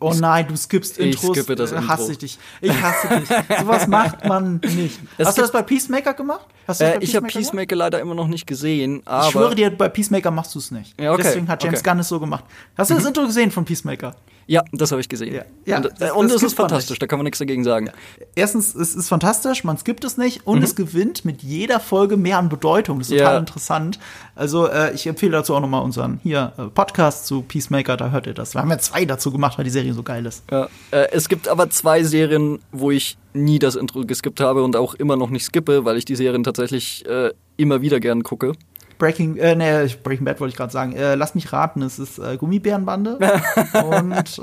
[0.00, 1.36] Oh nein, du skippst Ich Intros.
[1.36, 1.88] skippe das äh, Intro.
[1.88, 2.38] hasse ich dich.
[2.60, 3.28] Ich hasse dich.
[3.60, 5.00] Sowas macht man nicht.
[5.16, 6.46] Es Hast du das bei Peacemaker gemacht?
[6.68, 7.32] Hast du das Äh, bei ich habe gemacht?
[7.36, 10.70] Peacemaker leider immer noch nicht gesehen, aber Ich schwöre dir, bei Peacemaker machst du es
[10.70, 10.94] nicht.
[11.00, 11.88] Ja, okay, Deswegen hat James okay.
[11.88, 11.92] Mhm.
[11.94, 12.44] Gunn es so gemacht.
[12.76, 14.14] Hast du das Intro gesehen von Peacemaker?
[14.48, 15.32] Ja, das habe ich gesehen.
[15.34, 15.42] Ja.
[15.66, 17.02] Ja, und das- äh, und das es ist fantastisch, nicht.
[17.02, 17.90] da kann man nichts dagegen sagen.
[18.34, 20.64] Erstens, es ist fantastisch, man skippt es nicht und Mhm.
[20.64, 22.98] es gewinnt mit jeder Folge mehr an Bedeutung.
[22.98, 23.38] Das ist total Ja.
[23.38, 24.00] interessant.
[24.34, 28.26] Also äh, ich empfehle dazu auch nochmal unseren hier äh, Podcast zu Peacemaker, da hört
[28.26, 28.54] ihr das.
[28.54, 30.42] Wir haben ja zwei dazu gemacht, weil die Serie so geil ist.
[30.50, 30.68] Ja.
[30.90, 34.94] Äh, es gibt aber zwei Serien, wo ich nie das Intro geskippt habe und auch
[34.94, 38.52] immer noch nicht skippe, weil ich die Serien tatsächlich äh, immer wieder gern gucke.
[38.98, 40.92] Breaking, äh, nee, Breaking Bad wollte ich gerade sagen.
[40.94, 43.18] Äh, lass mich raten, es ist äh, Gummibärenbande.
[43.72, 44.42] und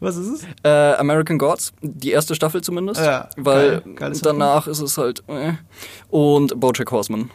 [0.00, 0.46] was ist es?
[0.62, 4.12] Äh, American Gods, die erste Staffel zumindest, Ja, weil geil.
[4.22, 5.52] Danach ist es halt äh.
[6.08, 7.30] und BoJack Horseman.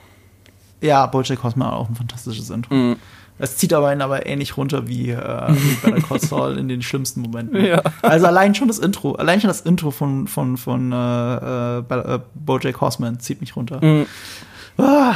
[0.83, 2.73] Ja, Bojack Horseman auch ein fantastisches Intro.
[2.73, 2.97] Mhm.
[3.39, 6.81] Es zieht aber ihn aber ähnlich runter wie, äh, wie bei der Saul in den
[6.81, 7.65] schlimmsten Momenten.
[7.65, 7.81] Ja.
[8.01, 12.19] Also allein schon das Intro, allein schon das Intro von, von, von äh, äh, äh,
[12.35, 13.83] Bojack Horseman zieht mich runter.
[13.83, 14.05] Mhm.
[14.77, 15.15] Ah,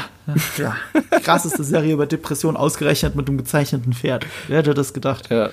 [0.57, 0.75] ja.
[1.23, 4.25] Krasseste Serie über Depression ausgerechnet mit einem gezeichneten Pferd.
[4.47, 5.29] Wer hätte das gedacht?
[5.29, 5.49] Ja.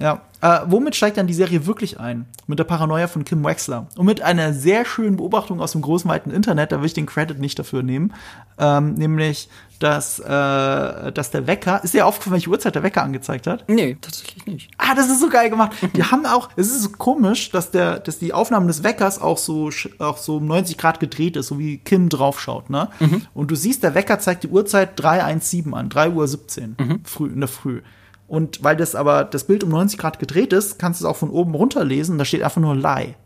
[0.00, 0.22] Ja.
[0.40, 2.24] Äh, womit steigt dann die Serie wirklich ein?
[2.46, 3.88] Mit der Paranoia von Kim Wexler.
[3.96, 7.04] Und mit einer sehr schönen Beobachtung aus dem großen, weiten Internet, da will ich den
[7.04, 8.14] Credit nicht dafür nehmen.
[8.58, 13.46] Ähm, nämlich, dass, äh, dass der Wecker, ist dir aufgefallen, welche Uhrzeit der Wecker angezeigt
[13.46, 13.68] hat?
[13.68, 14.70] Nee, tatsächlich nicht.
[14.78, 15.72] Ah, das ist so geil gemacht.
[15.94, 19.36] Die haben auch, es ist so komisch, dass der, dass die Aufnahme des Weckers auch
[19.36, 22.88] so, auch so um 90 Grad gedreht ist, so wie Kim draufschaut, ne?
[23.34, 27.40] Und du siehst, der Wecker zeigt die Uhrzeit 317 an, 3 Uhr 17, früh, in
[27.40, 27.82] der Früh.
[28.30, 31.16] Und weil das aber das Bild um 90 Grad gedreht ist, kannst du es auch
[31.16, 33.16] von oben runterlesen, da steht einfach nur Lie.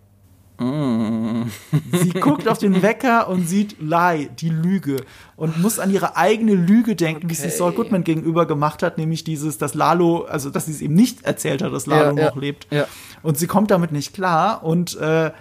[1.93, 4.99] Sie guckt auf den Wecker und sieht Lie, die Lüge.
[5.37, 7.57] Und muss an ihre eigene Lüge denken, wie sie Okay.
[7.57, 11.25] Saul Goodman gegenüber gemacht hat, nämlich dieses, dass Lalo, also dass sie es eben nicht
[11.25, 12.67] erzählt hat, dass Lalo Ja, ja, noch lebt.
[12.71, 12.87] ja.
[13.23, 15.33] Und sie kommt damit nicht klar und, äh,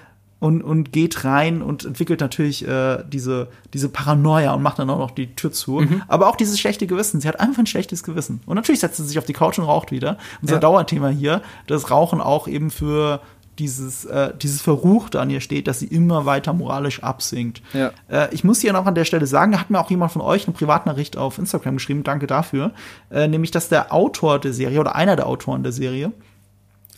[0.44, 4.98] und, und geht rein und entwickelt natürlich äh, diese, diese Paranoia und macht dann auch
[4.98, 5.80] noch die Tür zu.
[5.80, 6.02] Mhm.
[6.10, 7.22] Aber auch dieses schlechte Gewissen.
[7.22, 8.42] Sie hat einfach ein schlechtes Gewissen.
[8.46, 10.18] Und natürlich setzt sie sich auf die Couch und raucht wieder.
[10.42, 10.60] Unser Ja.
[10.60, 13.22] Dauerthema hier, das Rauchen auch eben für
[13.58, 17.62] dieses, äh, dieses Verruchte an ihr steht, dass sie immer weiter moralisch absinkt.
[17.72, 17.92] Ja.
[18.10, 20.22] Äh, ich muss hier noch an der Stelle sagen, da hat mir auch jemand von
[20.22, 22.74] euch eine Privatnachricht auf Instagram geschrieben, danke dafür,
[23.12, 26.12] äh, nämlich, dass der Autor der Serie oder einer der Autoren der Serie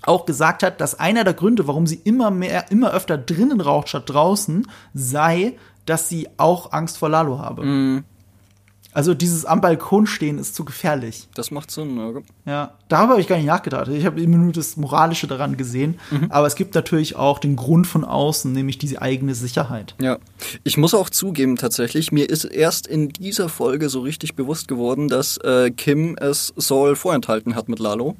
[0.06, 3.90] auch gesagt hat, dass einer der Gründe, warum sie immer mehr, immer öfter drinnen raucht
[3.90, 5.54] statt draußen, sei,
[5.86, 8.04] dass sie auch Angst vor Lalo habe.
[8.96, 11.28] Also dieses am Balkon stehen ist zu gefährlich.
[11.36, 11.98] Das macht Sinn.
[11.98, 12.14] Ja.
[12.46, 13.90] Ja, darüber habe ich gar nicht nachgedacht.
[13.90, 16.00] Ich habe immer nur das Moralische daran gesehen.
[16.30, 19.96] Aber es gibt natürlich auch den Grund von außen, nämlich diese eigene Sicherheit.
[20.00, 20.18] Ja,
[20.64, 25.10] ich muss auch zugeben tatsächlich, mir ist erst in dieser Folge so richtig bewusst geworden,
[25.10, 28.16] dass äh, Kim es Saul vorenthalten hat mit Lalo.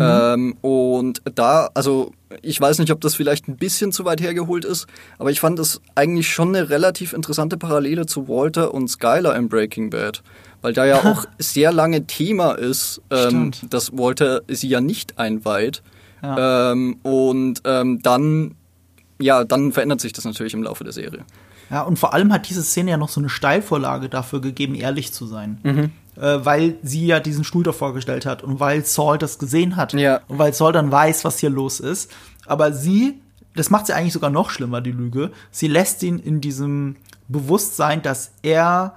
[0.00, 4.64] Ähm, und da, also ich weiß nicht, ob das vielleicht ein bisschen zu weit hergeholt
[4.64, 4.86] ist,
[5.18, 9.48] aber ich fand es eigentlich schon eine relativ interessante Parallele zu Walter und Skylar im
[9.48, 10.22] Breaking Bad.
[10.62, 15.82] Weil da ja auch sehr lange Thema ist, ähm, dass Walter sie ja nicht einweiht.
[16.22, 16.72] Ja.
[16.72, 18.54] Ähm, und ähm, dann,
[19.20, 21.24] ja, dann verändert sich das natürlich im Laufe der Serie.
[21.68, 25.12] Ja, und vor allem hat diese Szene ja noch so eine Steilvorlage dafür gegeben, ehrlich
[25.12, 25.58] zu sein.
[25.64, 29.92] Äh, weil sie ja diesen Stuhl da vorgestellt hat und weil Saul das gesehen hat.
[29.94, 30.20] Ja.
[30.28, 32.10] Und weil Saul dann weiß, was hier los ist.
[32.46, 33.20] Aber sie,
[33.54, 35.30] das macht sie eigentlich sogar noch schlimmer, die Lüge.
[35.50, 36.96] Sie lässt ihn in diesem
[37.28, 38.94] Bewusstsein, dass er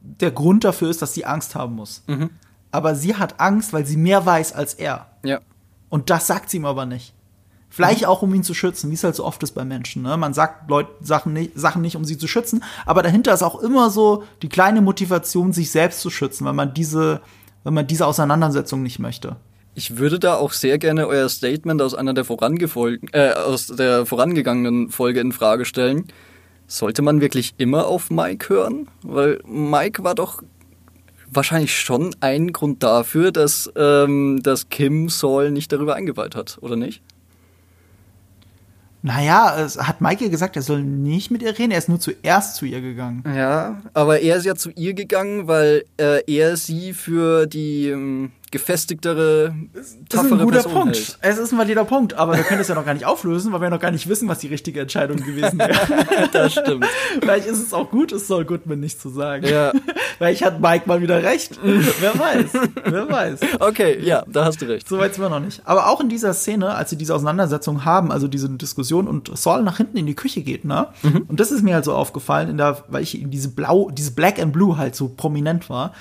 [0.00, 2.02] der Grund dafür ist, dass sie Angst haben muss.
[2.72, 5.06] Aber sie hat Angst, weil sie mehr weiß als er.
[5.24, 5.40] Ja.
[5.88, 7.14] Und das sagt sie ihm aber nicht.
[7.72, 10.02] Vielleicht auch, um ihn zu schützen, wie es halt so oft ist bei Menschen.
[10.02, 10.16] Ne?
[10.16, 13.62] Man sagt Leute Sachen nicht, Sachen nicht, um sie zu schützen, aber dahinter ist auch
[13.62, 17.20] immer so die kleine Motivation, sich selbst zu schützen, wenn man diese,
[17.62, 19.36] wenn man diese Auseinandersetzung nicht möchte.
[19.76, 24.90] Ich würde da auch sehr gerne euer Statement aus einer der äh, aus der vorangegangenen
[24.90, 26.08] Folge in Frage stellen.
[26.66, 28.88] Sollte man wirklich immer auf Mike hören?
[29.02, 30.42] Weil Mike war doch
[31.30, 36.74] wahrscheinlich schon ein Grund dafür, dass, ähm, dass Kim Saul nicht darüber eingeweiht hat, oder
[36.74, 37.02] nicht?
[39.02, 42.56] Naja, es hat Michael gesagt, er soll nicht mit ihr reden, er ist nur zuerst
[42.56, 43.24] zu ihr gegangen.
[43.34, 48.32] Ja, aber er ist ja zu ihr gegangen, weil äh, er sie für die ähm,
[48.50, 49.54] gefestigtere,
[50.08, 50.96] Das ist ein guter Person Punkt.
[50.96, 51.18] hält.
[51.20, 53.60] Es ist ein valider Punkt, aber wir können es ja noch gar nicht auflösen, weil
[53.60, 55.70] wir noch gar nicht wissen, was die richtige Entscheidung gewesen wäre.
[56.32, 56.86] Das stimmt.
[57.20, 59.46] Vielleicht ist es auch gut, es soll Goodman nicht zu sagen.
[59.46, 59.72] Ja.
[60.18, 61.58] Vielleicht hat Mike mal wieder recht.
[61.62, 62.46] Wer weiß.
[62.84, 63.40] Wer weiß.
[63.60, 64.88] Okay, ja, da hast du recht.
[64.88, 65.62] So weit sind wir noch nicht.
[65.64, 69.62] Aber auch in dieser Szene, als sie diese Auseinandersetzung haben, also diese Diskussion und Saul
[69.62, 70.88] nach hinten in die Küche geht, ne?
[71.28, 74.12] Und das ist mir halt so aufgefallen, in der, weil ich in diese Blau, diese
[74.12, 75.92] Black and Blue halt so prominent war.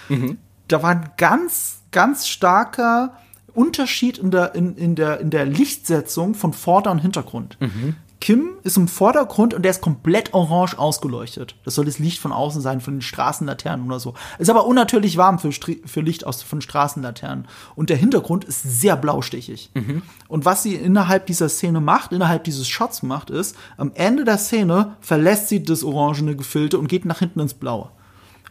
[0.67, 3.13] Da war ein ganz, ganz starker
[3.54, 7.58] Unterschied in der, in, in der, in der Lichtsetzung von Vorder- und Hintergrund.
[8.21, 11.56] Kim ist im Vordergrund und der ist komplett orange ausgeleuchtet.
[11.63, 14.13] Das soll das Licht von außen sein, von den Straßenlaternen oder so.
[14.39, 17.47] Ist aber unnatürlich warm für, Stri- für Licht aus, von Straßenlaternen.
[17.75, 19.71] Und der Hintergrund ist sehr blaustichig.
[20.28, 24.38] Und was sie innerhalb dieser Szene macht, innerhalb dieses Shots macht, ist, am Ende der
[24.38, 27.89] Szene verlässt sie das orangene Gefilte und geht nach hinten ins Blaue.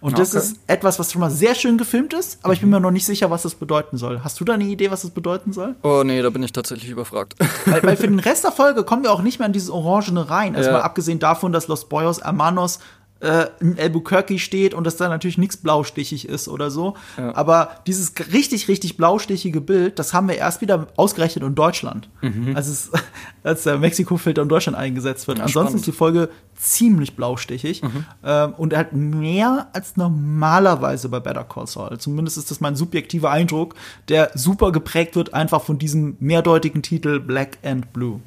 [0.01, 0.45] Und das Okay.
[0.45, 3.05] ist etwas, was schon mal sehr schön gefilmt ist, aber ich bin mir noch nicht
[3.05, 4.21] sicher, was das bedeuten soll.
[4.23, 5.75] Hast du da eine Idee, was das bedeuten soll?
[5.83, 7.35] Oh nee, da bin ich tatsächlich überfragt.
[7.67, 10.31] Weil, weil für den Rest der Folge kommen wir auch nicht mehr an dieses Orangene
[10.31, 10.55] rein.
[10.55, 10.77] Also Ja.
[10.77, 12.79] mal abgesehen davon, dass Los Boyos Hermanos
[13.21, 16.95] äh, in Albuquerque steht und dass da natürlich nichts blaustichig ist oder so.
[17.17, 17.35] Ja.
[17.35, 22.09] Aber dieses richtig, richtig blaustichige Bild, das haben wir erst wieder ausgerechnet in Deutschland.
[22.55, 22.91] Als, es,
[23.43, 25.39] als der Mexiko-Filter in Deutschland eingesetzt wird.
[25.39, 25.81] Ja, Ansonsten spannend.
[25.81, 27.83] ist die Folge ziemlich blaustichig
[28.25, 31.99] ähm, und halt mehr als normalerweise bei Better Call Saul.
[31.99, 33.75] Zumindest ist das mein subjektiver Eindruck,
[34.09, 38.21] der super geprägt wird einfach von diesem mehrdeutigen Titel Black and Blue.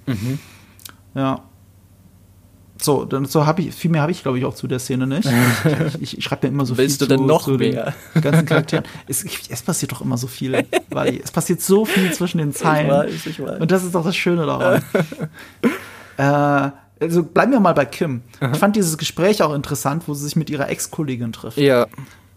[1.13, 1.43] Ja.
[2.81, 5.07] So, dann so habe ich viel mehr habe ich glaube ich auch zu der Szene
[5.07, 5.29] nicht.
[5.99, 7.93] Ich, ich schreibe mir immer so Willst viel du denn zu, noch zu mehr?
[8.21, 8.85] ganzen Charakteren.
[9.07, 12.89] Es, es passiert doch immer so viel, weil es passiert so viel zwischen den Zeilen.
[12.89, 13.59] weiß, ich weiß.
[13.59, 14.83] Und das ist doch das Schöne daran.
[16.17, 16.71] äh,
[17.03, 18.21] also bleiben wir mal bei Kim.
[18.51, 21.57] Ich fand dieses Gespräch auch interessant, wo sie sich mit ihrer Ex-Kollegin trifft.
[21.57, 21.87] ja.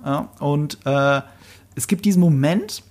[0.05, 1.23] Ja, und äh,
[1.77, 2.83] es gibt diesen Moment,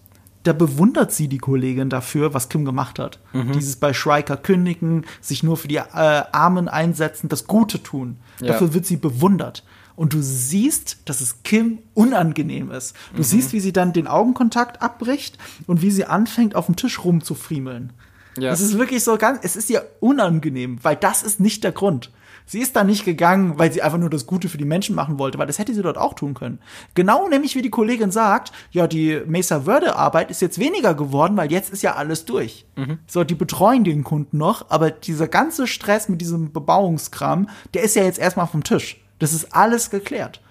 [0.44, 3.20] da bewundert sie die Kollegin dafür, was Kim gemacht hat.
[3.34, 3.54] Mhm.
[3.54, 8.18] Dieses bei Schreiker kündigen, sich nur für die äh, Armen einsetzen, das Gute tun.
[8.42, 8.48] Ja.
[8.50, 9.64] Dafür wird sie bewundert.
[9.96, 12.96] Und du siehst, dass es Kim unangenehm ist.
[13.14, 13.24] Du Mhm.
[13.24, 17.94] siehst, wie sie dann den Augenkontakt abbricht und wie sie anfängt, auf dem Tisch rumzufriemeln.
[18.38, 18.52] Ja.
[18.52, 22.10] Es ist wirklich so ganz, es ist ihr unangenehm, weil das ist nicht der Grund.
[22.46, 25.20] Sie ist da nicht gegangen, weil sie einfach nur das Gute für die Menschen machen
[25.20, 26.60] wollte, weil das hätte sie dort auch tun können.
[26.94, 31.38] Genau nämlich wie die Kollegin sagt, ja, die Mesa Verde Arbeit ist jetzt weniger geworden,
[31.38, 32.66] weil jetzt ist ja alles durch.
[33.08, 37.96] So, die betreuen den Kunden noch, aber dieser ganze Stress mit diesem Bebauungskram, der ist
[37.96, 39.00] ja jetzt erstmal vom Tisch.
[39.20, 40.42] Das ist alles geklärt.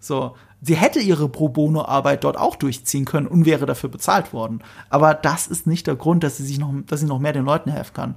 [0.00, 4.32] So, sie hätte ihre Pro Bono Arbeit dort auch durchziehen können und wäre dafür bezahlt
[4.32, 4.62] worden.
[4.90, 7.44] Aber das ist nicht der Grund, dass sie sich noch, dass sie noch mehr den
[7.44, 8.14] Leuten helfen kann.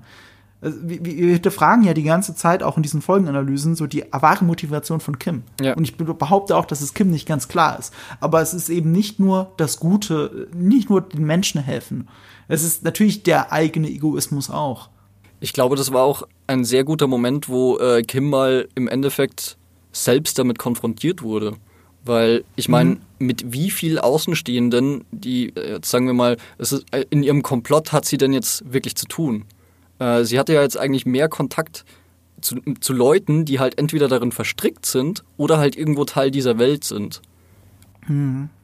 [0.62, 4.46] Also, Wir, wir hinterfragen ja die ganze Zeit auch in diesen Folgenanalysen so die wahre
[4.46, 5.44] Motivation von Kim.
[5.60, 5.74] Ja.
[5.74, 7.94] Und ich behaupte auch, dass es Kim nicht ganz klar ist.
[8.20, 12.08] Aber es ist eben nicht nur das Gute, nicht nur den Menschen helfen.
[12.48, 14.90] Es ist natürlich der eigene Egoismus auch.
[15.40, 19.58] Ich glaube, das war auch ein sehr guter Moment, wo äh, Kim mal im Endeffekt
[19.92, 21.56] selbst damit konfrontiert wurde.
[22.04, 27.06] Weil ich meine, mit wie viel Außenstehenden, die, äh, sagen wir mal, es ist, äh,
[27.10, 29.46] in ihrem Komplott hat sie denn jetzt wirklich zu tun?
[30.02, 31.86] Äh, sie hatte ja jetzt eigentlich mehr Kontakt
[32.42, 36.84] zu, zu Leuten, die halt entweder darin verstrickt sind oder halt irgendwo Teil dieser Welt
[36.84, 37.22] sind.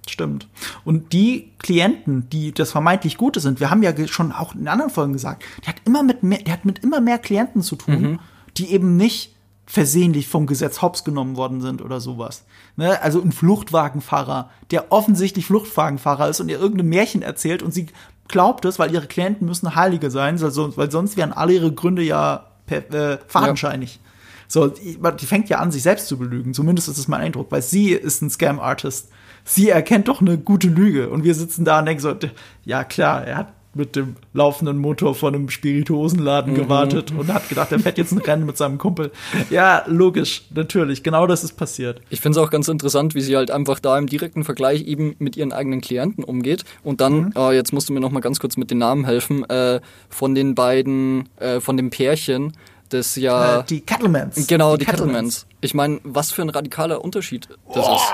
[0.07, 0.47] Stimmt.
[0.83, 4.89] Und die Klienten, die das vermeintlich Gute sind, wir haben ja schon auch in anderen
[4.89, 8.19] Folgen gesagt, der hat immer mit mehr, der hat mit immer mehr Klienten zu tun,
[8.57, 9.35] die eben nicht
[9.67, 12.45] versehentlich vom Gesetz hops genommen worden sind oder sowas.
[12.77, 13.01] Ne?
[13.01, 17.87] Also ein Fluchtwagenfahrer, der offensichtlich Fluchtwagenfahrer ist und ihr irgendein Märchen erzählt und sie
[18.27, 22.45] glaubt es, weil ihre Klienten müssen Heilige sein, weil sonst wären alle ihre Gründe ja
[22.69, 23.99] äh, fadenscheinig.
[24.47, 26.53] So, die, fängt ja an, sich selbst zu belügen.
[26.53, 29.09] Zumindest ist es mein Eindruck, weil sie ist ein Scam-Artist.
[29.43, 31.09] Sie erkennt doch eine gute Lüge.
[31.09, 32.15] Und wir sitzen da und denken so,
[32.63, 37.71] ja klar, er hat mit dem laufenden Motor vor einem Spirituosenladen gewartet und hat gedacht,
[37.71, 39.11] er fährt jetzt ein Rennen mit seinem Kumpel.
[39.49, 42.01] Ja, logisch, natürlich, genau das ist passiert.
[42.09, 45.15] Ich finde es auch ganz interessant, wie sie halt einfach da im direkten Vergleich eben
[45.19, 46.65] mit ihren eigenen Klienten umgeht.
[46.83, 49.47] Und dann, äh, jetzt musst du mir noch mal ganz kurz mit den Namen helfen,
[49.49, 52.53] äh, von den beiden, äh, von dem Pärchen,
[52.89, 53.59] das ja...
[53.59, 54.47] Äh, die Cattlemans.
[54.47, 55.45] genau, die, Cattlemans.
[55.61, 58.13] Ich meine, was für ein radikaler Unterschied das ist.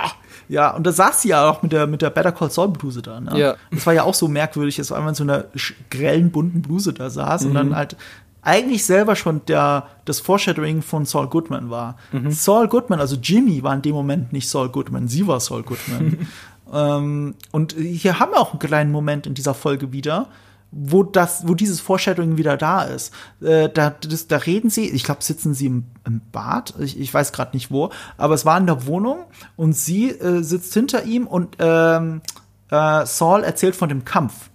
[0.53, 3.01] Ja, und da saß sie ja auch mit der, mit der Better Call Saul Bluse
[3.01, 3.19] da.
[3.19, 3.39] Ne?
[3.39, 3.55] Ja.
[3.71, 5.45] Das war ja auch so merkwürdig, dass sie einmal in so einer
[5.89, 7.97] grellen, bunten Bluse da saß und dann halt
[8.43, 11.97] eigentlich selber schon der, das Foreshadowing von Saul Goodman war.
[12.29, 16.27] Saul Goodman, also Jimmy, war in dem Moment nicht Saul Goodman, sie war Saul Goodman.
[16.73, 20.27] ähm, und hier haben wir auch einen kleinen Moment in dieser Folge wieder,
[20.75, 23.13] wo das, wo dieses Foreshadowing wieder da ist.
[23.41, 27.13] Äh, da, das, da reden sie, ich glaube, sitzen sie im, im Bad, ich, ich
[27.13, 31.03] weiß gerade nicht wo, aber es war in der Wohnung und sie äh, sitzt hinter
[31.03, 32.21] ihm und ähm,
[32.69, 34.49] äh, Saul erzählt von dem Kampf.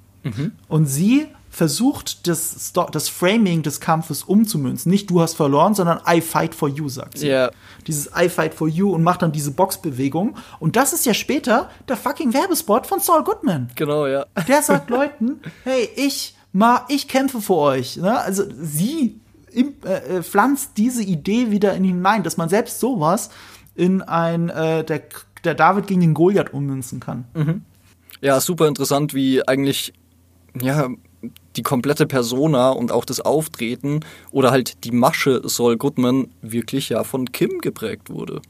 [0.68, 1.26] Und sie
[1.58, 4.90] versucht, das, das Framing des Kampfes umzumünzen.
[4.90, 7.26] Nicht du hast verloren, sondern I fight for you, sagt sie.
[7.26, 7.50] Ja.
[7.88, 10.36] Dieses I fight for you und macht dann diese Boxbewegung.
[10.60, 13.70] Und das ist ja später der fucking Werbespot von Saul Goodman.
[13.74, 14.26] Genau, ja.
[14.46, 17.96] Der sagt Leuten, hey, ich ma, ich kämpfe für euch.
[17.96, 18.16] Ne?
[18.16, 22.78] Also sie im, äh, äh, pflanzt diese Idee wieder in ihn hinein, dass man selbst
[22.78, 23.30] sowas
[23.74, 25.02] in ein äh, der,
[25.42, 27.24] der David gegen den Goliath ummünzen kann.
[28.20, 29.92] Ja, super interessant, wie eigentlich,
[30.60, 30.88] ja,
[31.58, 37.04] die komplette Persona und auch das Auftreten oder halt die Masche Saul Goodman wirklich ja
[37.04, 38.40] von Kim geprägt wurde.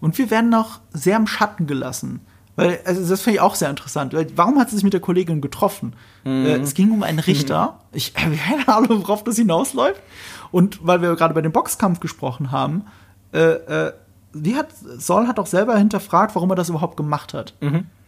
[0.00, 2.20] Und wir werden noch sehr im Schatten gelassen.
[2.56, 4.12] Weil, also das finde ich auch sehr interessant.
[4.12, 5.94] Weil, Warum hat sie sich mit der Kollegin getroffen?
[6.24, 7.80] Äh, es ging um einen Richter.
[7.92, 10.00] Ich habe keine Ahnung, worauf das hinausläuft.
[10.52, 12.84] Und weil wir gerade bei dem Boxkampf gesprochen haben,
[13.32, 13.92] äh, äh,
[14.32, 17.54] wie hat, Saul hat auch selber hinterfragt, warum er das überhaupt gemacht hat.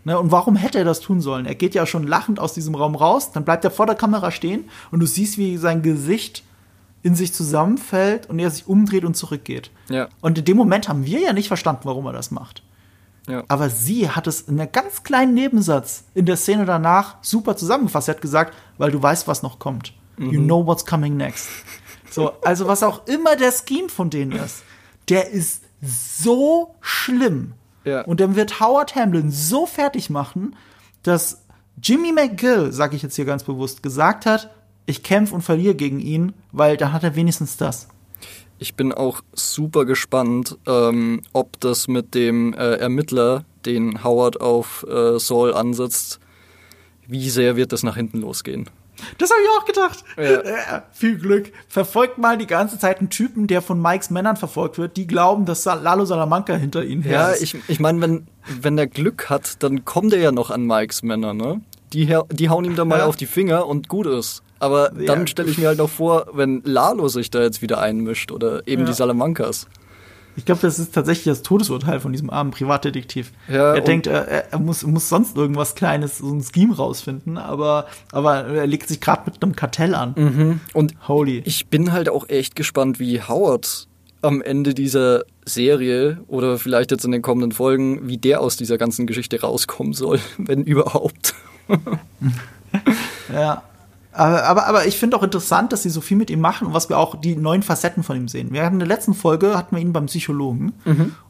[0.06, 1.46] Ne, und warum hätte er das tun sollen?
[1.46, 4.30] Er geht ja schon lachend aus diesem Raum raus, dann bleibt er vor der Kamera
[4.30, 6.44] stehen und du siehst, wie sein Gesicht
[7.02, 9.72] in sich zusammenfällt und er sich umdreht und zurückgeht.
[9.88, 10.06] Ja.
[10.20, 12.62] Und in dem Moment haben wir ja nicht verstanden, warum er das macht.
[13.26, 13.42] Ja.
[13.48, 18.06] Aber sie hat es in einem ganz kleinen Nebensatz in der Szene danach super zusammengefasst.
[18.06, 19.92] Sie hat gesagt, weil du weißt, was noch kommt.
[20.18, 21.48] You know what's coming next.
[22.12, 24.62] So, also was auch immer der Scheme von denen ist,
[25.08, 27.54] der ist so schlimm.
[27.86, 28.02] Ja.
[28.02, 30.56] Und dann wird Howard Hamlin so fertig machen,
[31.02, 31.44] dass
[31.82, 34.50] Jimmy McGill, sage ich jetzt hier ganz bewusst, gesagt hat,
[34.86, 37.88] ich kämpfe und verliere gegen ihn, weil dann hat er wenigstens das.
[38.58, 44.86] Ich bin auch super gespannt, ähm, ob das mit dem äh, Ermittler, den Howard auf
[44.88, 46.20] äh, Saul ansetzt,
[47.06, 48.68] wie sehr wird das nach hinten losgehen.
[49.18, 50.04] Das habe ich auch gedacht.
[50.16, 50.22] Ja.
[50.78, 51.52] Äh, viel Glück.
[51.68, 55.44] Verfolgt mal die ganze Zeit einen Typen, der von Mikes Männern verfolgt wird, die glauben,
[55.46, 57.42] dass Lalo Salamanca hinter ihnen her Ja, ist.
[57.42, 58.26] ich, ich meine, wenn,
[58.60, 61.60] wenn der Glück hat, dann kommt er ja noch an Mikes Männer, ne?
[61.92, 63.06] Die, die hauen ihm dann mal Ja.
[63.06, 64.42] auf die Finger und gut ist.
[64.58, 65.06] Aber Ja.
[65.14, 68.66] dann stelle ich mir halt noch vor, wenn Lalo sich da jetzt wieder einmischt oder
[68.66, 68.88] eben Ja.
[68.88, 69.66] die Salamancas.
[70.36, 73.32] Ich glaube, das ist tatsächlich das Todesurteil von diesem armen Privatdetektiv.
[73.48, 77.86] Ja, er denkt, er, er muss, muss sonst irgendwas Kleines, so ein Scheme rausfinden, aber,
[78.12, 80.60] aber er legt sich gerade mit einem Kartell an.
[80.72, 81.42] Und Holy.
[81.44, 83.88] ich bin halt auch echt gespannt, wie Howard
[84.22, 88.76] am Ende dieser Serie oder vielleicht jetzt in den kommenden Folgen, wie der aus dieser
[88.76, 91.34] ganzen Geschichte rauskommen soll, wenn überhaupt.
[93.32, 93.62] Ja.
[94.16, 96.88] Aber, aber, ich finde auch interessant, dass sie so viel mit ihm machen und was
[96.88, 98.52] wir auch die neuen Facetten von ihm sehen.
[98.52, 100.72] Wir hatten in der letzten Folge hatten wir ihn beim Psychologen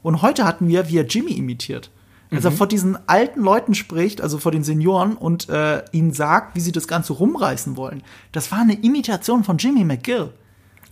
[0.02, 1.90] und heute hatten wir, wie er Jimmy imitiert.
[2.30, 6.60] Also vor diesen alten Leuten spricht, also vor den Senioren und äh, ihnen sagt, wie
[6.60, 8.02] sie das Ganze rumreißen wollen.
[8.32, 10.32] Das war eine Imitation von Jimmy McGill.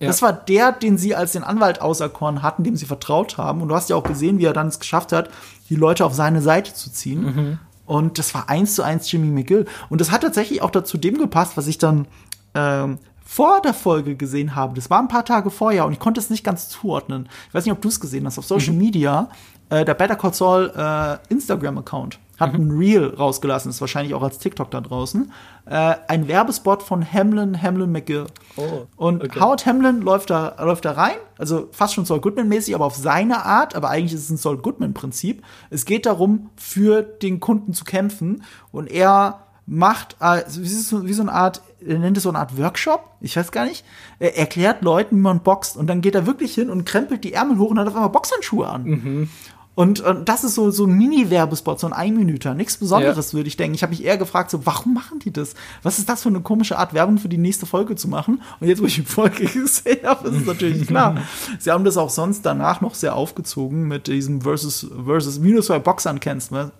[0.00, 0.08] Ja.
[0.08, 3.62] Das war der, den sie als den Anwalt auserkoren hatten, dem sie vertraut haben.
[3.62, 5.30] Und du hast ja auch gesehen, wie er dann es geschafft hat,
[5.70, 7.58] die Leute auf seine Seite zu ziehen.
[7.86, 9.66] Und das war eins zu eins Jimmy McGill.
[9.88, 12.06] Und das hat tatsächlich auch dazu dem gepasst, was ich dann
[12.54, 14.74] ähm, vor der Folge gesehen habe.
[14.74, 17.28] Das war ein paar Tage vorher und ich konnte es nicht ganz zuordnen.
[17.48, 18.38] Ich weiß nicht, ob du es gesehen hast.
[18.38, 19.28] Auf Social Media,
[19.70, 24.38] äh, der Better Call Saul äh, Instagram-Account hat ein Reel rausgelassen, ist wahrscheinlich auch als
[24.38, 25.32] TikTok da draußen.
[25.66, 28.26] Äh, ein Werbespot von Hamlin, Hamlin McGill.
[28.56, 29.40] Oh, und okay.
[29.40, 33.44] Howard Hamlin läuft da, läuft da rein, also fast schon Saul Goodman-mäßig, aber auf seine
[33.44, 35.42] Art, aber eigentlich ist es ein Saul Goodman-Prinzip.
[35.70, 38.42] Es geht darum, für den Kunden zu kämpfen
[38.72, 42.38] und er macht, äh, wie so, wie so eine Art, er nennt es so eine
[42.38, 43.84] Art Workshop, ich weiß gar nicht.
[44.18, 47.32] Er erklärt Leuten, wie man boxt und dann geht er wirklich hin und krempelt die
[47.32, 49.28] Ärmel hoch und hat auf einmal Boxhandschuhe an.
[49.74, 52.54] Und, und das ist so, so ein Mini-Werbespot, so ein Einminüter.
[52.54, 53.74] Nichts Besonderes, würde ich denken.
[53.74, 55.54] Ich habe mich eher gefragt, so, warum machen die das?
[55.82, 58.40] Was ist das für eine komische Art, Werbung für die nächste Folge zu machen?
[58.60, 61.16] Und jetzt, wo ich die Folge gesehen habe, ist es natürlich klar.
[61.58, 65.58] Sie haben das auch sonst danach noch sehr aufgezogen mit diesem Versus, Versus, wie du
[65.58, 66.70] es bei Boxern kennst, ne?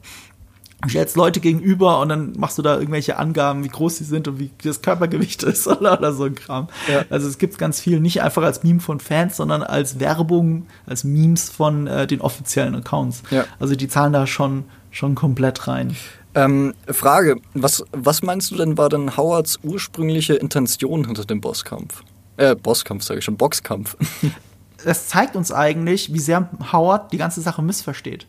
[0.85, 4.29] Du stellst Leute gegenüber und dann machst du da irgendwelche Angaben, wie groß sie sind
[4.29, 6.69] und wie das Körpergewicht ist oder, oder so ein Kram.
[6.91, 7.05] Ja.
[7.11, 11.05] Also es gibt ganz viel, nicht einfach als Meme von Fans, sondern als Werbung, als
[11.05, 13.23] Memes von äh, den offiziellen Accounts.
[13.31, 13.45] Ja.
[13.59, 15.97] Also die zahlen da schon, schon komplett rein.
[16.35, 22.03] Ähm, Frage, was, was meinst du denn war denn Howards ursprüngliche Intention hinter dem Bosskampf?
[22.37, 23.97] Äh, Bosskampf sage ich schon, Boxkampf.
[24.85, 28.27] das zeigt uns eigentlich, wie sehr Howard die ganze Sache missversteht.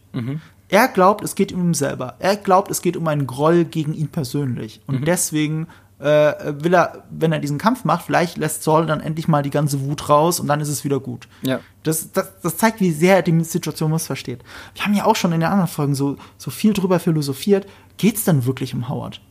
[0.70, 2.16] Er glaubt, es geht um ihn selber.
[2.20, 4.82] Er glaubt, es geht um einen Groll gegen ihn persönlich.
[4.88, 5.68] Und deswegen
[6.00, 9.50] äh, will er, wenn er diesen Kampf macht, vielleicht lässt Saul dann endlich mal die
[9.50, 11.28] ganze Wut raus und dann ist es wieder gut.
[11.42, 11.60] Ja.
[11.84, 14.44] Das, das, das zeigt, wie sehr er die Situation missversteht.
[14.74, 17.68] Wir haben ja auch schon in den anderen Folgen so, so viel drüber philosophiert.
[17.98, 19.22] Geht's denn wirklich um Howard?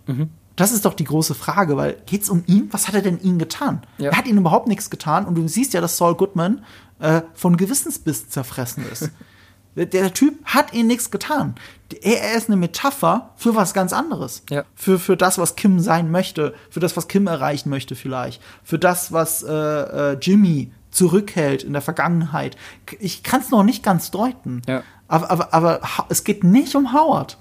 [0.56, 2.68] Das ist doch die große Frage, weil geht's um ihn?
[2.70, 3.82] Was hat er denn ihnen getan?
[3.98, 4.10] Ja.
[4.10, 6.64] Er hat ihnen überhaupt nichts getan und du siehst ja, dass Saul Goodman
[7.00, 9.10] äh, von Gewissensbiss zerfressen ist.
[9.76, 11.54] der, Typ hat ihnen nichts getan.
[12.02, 14.42] Er, ist eine Metapher für was ganz anderes.
[14.50, 14.64] Ja.
[14.74, 18.78] Für, für das, was Kim sein möchte, für das, was Kim erreichen möchte vielleicht, für
[18.78, 22.56] das, was äh, äh, Jimmy zurückhält in der Vergangenheit.
[23.00, 24.62] Ich kann es noch nicht ganz deuten.
[24.66, 24.82] Ja.
[25.08, 27.36] Aber, aber, aber es geht nicht um Howard.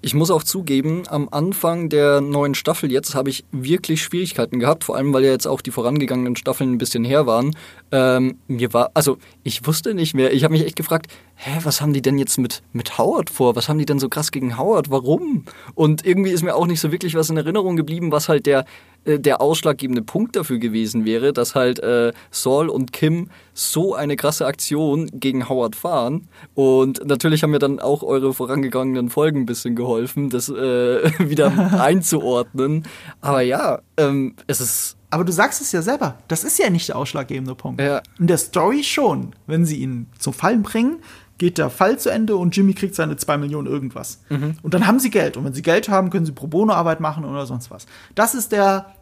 [0.00, 4.84] Ich muss auch zugeben, am Anfang der neuen Staffel jetzt habe ich wirklich Schwierigkeiten gehabt,
[4.84, 7.54] vor allem weil ja jetzt auch die vorangegangenen Staffeln ein bisschen her waren.
[7.90, 10.32] Ähm, mir war, also ich wusste nicht mehr.
[10.32, 13.56] Ich habe mich echt gefragt, hä, was haben die denn jetzt mit, mit Howard vor?
[13.56, 14.90] Was haben die denn so krass gegen Howard?
[14.90, 15.44] Warum?
[15.74, 18.66] Und irgendwie ist mir auch nicht so wirklich was in Erinnerung geblieben, was halt der,
[19.04, 24.16] äh, der ausschlaggebende Punkt dafür gewesen wäre, dass halt äh, Saul und Kim so eine
[24.16, 26.28] krasse Aktion gegen Howard fahren.
[26.54, 31.80] Und natürlich haben mir dann auch eure vorangegangenen Folgen ein bisschen geholfen, das äh, wieder
[31.80, 32.82] einzuordnen.
[33.22, 36.88] Aber ja, ähm, es ist Aber du sagst es ja selber, das ist ja nicht
[36.88, 37.80] der ausschlaggebende Punkt.
[37.80, 38.02] Ja.
[38.18, 39.34] In der Story schon.
[39.46, 40.98] Wenn sie ihn zum Fallen bringen,
[41.38, 44.20] geht der Fall zu Ende und Jimmy kriegt seine 2 Millionen irgendwas.
[44.62, 45.36] Und dann haben sie Geld.
[45.36, 47.86] Und wenn sie Geld haben, können sie Pro Bono-Arbeit machen oder sonst was.
[48.14, 48.94] Das ist der,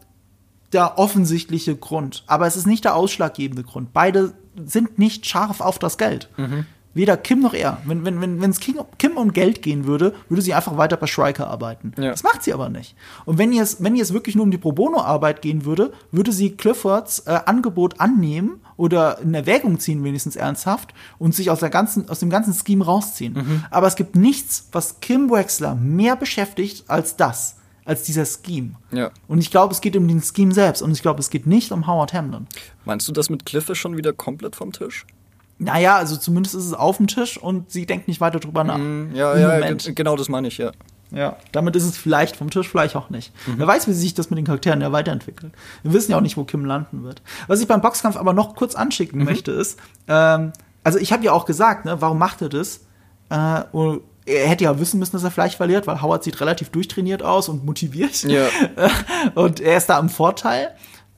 [0.71, 2.23] der offensichtliche Grund.
[2.27, 3.91] Aber es ist nicht der ausschlaggebende Grund.
[3.91, 4.33] Beide
[4.65, 6.29] sind nicht scharf auf das Geld.
[6.97, 7.77] Weder Kim noch er.
[7.85, 10.97] Wenn es wenn, wenn, es Kim, Kim um Geld gehen würde, würde sie einfach weiter
[10.97, 11.93] bei Striker arbeiten.
[11.95, 12.09] Ja.
[12.09, 12.95] Das macht sie aber nicht.
[13.25, 16.57] Und wenn ihr es, wenn wirklich nur um die Pro Bono-Arbeit gehen würde, würde sie
[16.57, 22.09] Cliffords äh, Angebot annehmen oder in Erwägung ziehen, wenigstens ernsthaft, und sich aus, der ganzen,
[22.09, 23.63] aus dem ganzen Scheme rausziehen.
[23.69, 28.71] Aber es gibt nichts, was Kim Wexler mehr beschäftigt als das, als dieser Scheme.
[28.91, 29.11] Ja.
[29.27, 31.71] Und ich glaube, es geht um den Scheme selbst und ich glaube, es geht nicht
[31.71, 32.47] um Howard Hamlin.
[32.85, 35.05] Meinst du, das mit Cliff ist schon wieder komplett vom Tisch?
[35.59, 38.77] Naja, also zumindest ist es auf dem Tisch und sie denkt nicht weiter drüber nach.
[38.77, 40.71] Mm, Ja, ja, genau das meine ich, ja.
[41.09, 43.31] Ja, damit ist es vielleicht vom Tisch, vielleicht auch nicht.
[43.45, 45.53] Wer weiß, wie sich das mit den Charakteren ja weiterentwickelt.
[45.83, 47.21] Wir wissen ja auch nicht, wo Kim landen wird.
[47.47, 50.51] Was ich beim Boxkampf aber noch kurz anschicken möchte, ist, ähm,
[50.83, 52.81] also ich habe ja auch gesagt, ne, warum macht er das?
[53.29, 56.69] Äh, und er hätte ja wissen müssen, dass er vielleicht verliert, weil Howard sieht relativ
[56.69, 58.23] durchtrainiert aus und motiviert.
[58.23, 58.47] Ja.
[59.35, 60.71] und er ist da im Vorteil.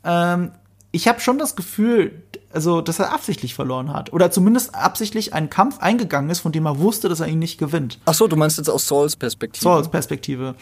[0.04, 0.52] Ähm,
[0.92, 4.12] ich habe schon das Gefühl, also, dass er absichtlich verloren hat.
[4.14, 7.60] Oder zumindest absichtlich einen Kampf eingegangen ist, von dem er wusste, dass er ihn nicht
[7.60, 8.00] gewinnt.
[8.06, 9.64] Ach so, du meinst jetzt aus Sauls Perspektive?
[9.64, 10.56] So als Perspektive.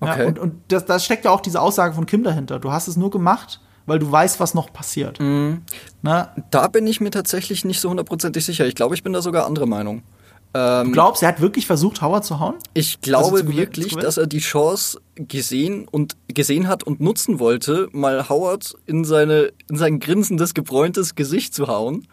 [0.00, 0.22] Okay.
[0.22, 2.58] Ja, und und das, das steckt ja auch diese Aussage von Kim dahinter.
[2.58, 5.20] Du hast es nur gemacht, weil du weißt, was noch passiert.
[5.20, 5.62] Mhm.
[6.02, 8.66] Na, Da bin ich mir tatsächlich nicht so hundertprozentig sicher.
[8.66, 10.02] Ich glaube, ich bin da sogar anderer Meinung.
[10.56, 12.54] Ähm, du glaubst, er hat wirklich versucht, Howard zu hauen?
[12.74, 17.88] Ich glaube Also wirklich, dass er die Chance gesehen und gesehen hat und nutzen wollte,
[17.92, 22.06] mal Howard in seine in sein grinsendes, gebräuntes Gesicht zu hauen.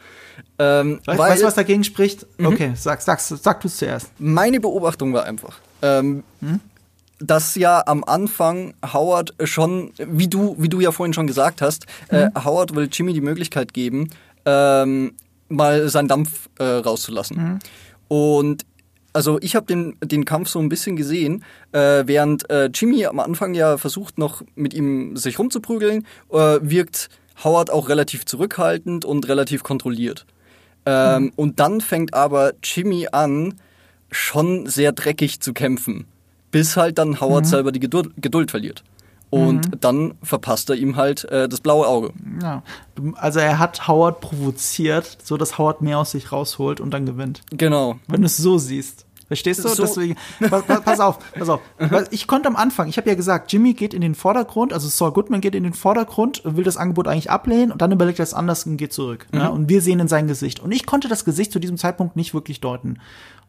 [0.58, 2.26] Ähm, Weißt weil weißt du, was dagegen spricht?
[2.40, 2.48] Mhm.
[2.48, 4.12] Okay, sag, sag, sag du es zuerst.
[4.18, 6.24] meine Beobachtung war einfach, ähm,
[7.20, 11.86] dass ja am Anfang Howard schon, wie du wie du ja vorhin schon gesagt hast,
[12.10, 14.10] äh, Howard will Jimmy die Möglichkeit geben,
[14.46, 15.14] ähm,
[15.48, 17.60] mal seinen Dampf äh, rauszulassen.
[18.12, 18.66] Und
[19.14, 23.22] also ich habe den, den Kampf so ein bisschen gesehen, äh, während äh, Jimmy am
[23.22, 27.08] Anfang ja versucht noch mit ihm sich rumzuprügeln, äh, wirkt
[27.42, 30.26] Howard auch relativ zurückhaltend und relativ kontrolliert.
[30.86, 33.54] Ähm, Und dann fängt aber Jimmy an,
[34.12, 36.06] schon sehr dreckig zu kämpfen,
[36.52, 38.84] bis halt dann Howard selber die Geduld, Geduld verliert.
[39.32, 42.12] Und dann verpasst er ihm halt äh, das blaue Auge.
[42.42, 42.64] Ja.
[43.16, 47.42] Also er hat Howard provoziert, so dass Howard mehr aus sich rausholt und dann gewinnt.
[47.52, 47.98] Genau.
[48.08, 49.06] Wenn du es so siehst.
[49.28, 49.70] Verstehst du?
[49.70, 50.18] So- Deswegen,
[50.84, 51.62] pass, auf, pass auf.
[51.80, 54.90] Weil Ich konnte am Anfang, ich habe ja gesagt, Jimmy geht in den Vordergrund, also
[54.90, 58.24] Saul Goodman geht in den Vordergrund, will das Angebot eigentlich ablehnen und dann überlegt er
[58.24, 59.28] es anders und geht zurück.
[59.32, 59.50] Ne?
[59.50, 60.60] Und wir sehen in sein Gesicht.
[60.60, 63.00] Und ich konnte das Gesicht zu diesem Zeitpunkt nicht wirklich deuten.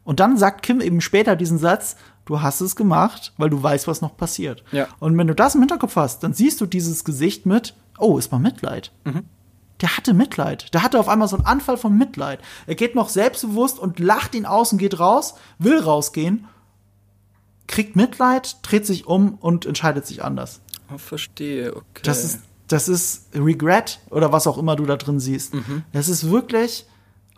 [0.05, 3.87] Und dann sagt Kim eben später diesen Satz, du hast es gemacht, weil du weißt,
[3.87, 4.63] was noch passiert.
[4.71, 4.87] Ja.
[4.99, 8.31] Und wenn du das im Hinterkopf hast, dann siehst du dieses Gesicht mit, oh, ist
[8.31, 8.91] mal Mitleid.
[9.81, 10.73] Der hatte Mitleid.
[10.73, 12.39] Der hatte auf einmal so einen Anfall von Mitleid.
[12.67, 16.47] Er geht noch selbstbewusst und lacht ihn aus und geht raus, will rausgehen,
[17.67, 20.61] kriegt Mitleid, dreht sich um und entscheidet sich anders.
[20.93, 22.01] Oh, verstehe, okay.
[22.03, 25.53] Das ist, das ist Regret oder was auch immer du da drin siehst.
[25.91, 26.85] Das ist wirklich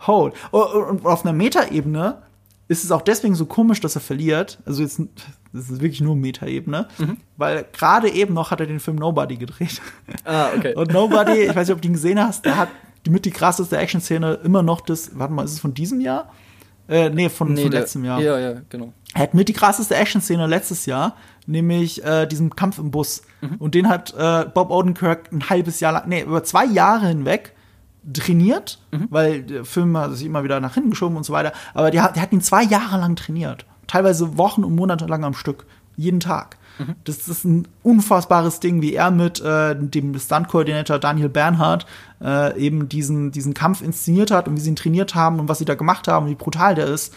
[0.05, 0.33] Hold.
[0.51, 2.21] Und auf einer Metaebene
[2.67, 4.59] ist es auch deswegen so komisch, dass er verliert.
[4.65, 4.99] Also jetzt,
[5.53, 6.87] das ist wirklich nur Metaebene,
[7.37, 9.81] weil gerade eben noch hat er den Film Nobody gedreht.
[10.23, 10.73] Ah, okay.
[10.75, 12.69] Und Nobody, ich weiß nicht, ob du ihn gesehen hast, der hat
[13.05, 16.33] die mit die krasseste Action-Szene immer noch das, warte mal, ist es von diesem Jahr?
[16.87, 18.19] Äh, nee, von, von der- letztem Jahr.
[18.19, 18.93] Ja, ja, genau.
[19.13, 21.15] Er hat mit die krasseste Action-Szene letztes Jahr,
[21.45, 23.21] nämlich äh, diesen Kampf im Bus.
[23.59, 27.53] Und den hat äh, Bob Odenkirk ein halbes Jahr lang, nee, über zwei Jahre hinweg
[28.13, 28.79] trainiert,
[29.09, 31.53] weil der Film hat sich immer wieder nach hinten geschoben und so weiter.
[31.73, 33.65] Aber der, hat- der hat ihn zwei Jahre lang trainiert.
[33.87, 35.65] Teilweise Wochen und Monate lang am Stück.
[35.97, 36.57] Jeden Tag.
[36.77, 36.95] Mhm.
[37.05, 41.85] Das ist ein unfassbares Ding, wie er mit äh, dem Stunt-Koordinator Daniel Bernhardt
[42.21, 45.59] äh, eben diesen, diesen Kampf inszeniert hat und wie sie ihn trainiert haben und was
[45.59, 47.13] sie da gemacht haben und wie brutal der ist.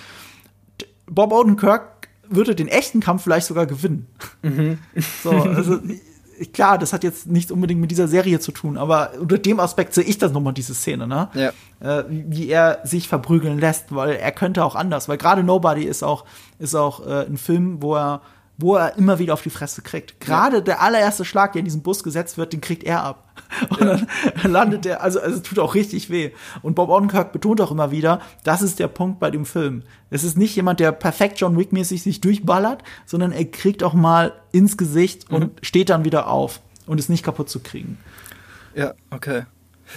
[1.06, 4.06] Bob Odenkirk würde den echten Kampf vielleicht sogar gewinnen.
[4.42, 4.78] Mhm.
[5.22, 5.78] So, also
[6.52, 9.94] klar, das hat jetzt nichts unbedingt mit dieser Serie zu tun, aber unter dem Aspekt
[9.94, 11.28] sehe ich das nochmal, diese Szene, ne?
[11.34, 11.52] Ja.
[11.80, 15.84] Äh, wie, wie, er sich verprügeln lässt, weil er könnte auch anders, weil gerade Nobody
[15.84, 16.24] ist auch,
[16.58, 18.20] ist auch äh, ein Film, wo er
[18.58, 20.20] wo er immer wieder auf die Fresse kriegt.
[20.20, 20.62] Gerade ja.
[20.62, 23.32] der allererste Schlag, der in diesen Bus gesetzt wird, den kriegt er ab.
[23.70, 24.00] Und ja.
[24.42, 26.32] dann landet er, also, also tut auch richtig weh.
[26.60, 29.84] Und Bob Odenkirk betont auch immer wieder, das ist der Punkt bei dem Film.
[30.10, 34.32] Es ist nicht jemand, der perfekt John Wick-mäßig sich durchballert, sondern er kriegt auch mal
[34.50, 35.50] ins Gesicht und mhm.
[35.62, 37.96] steht dann wieder auf und ist nicht kaputt zu kriegen.
[38.74, 39.44] Ja, okay.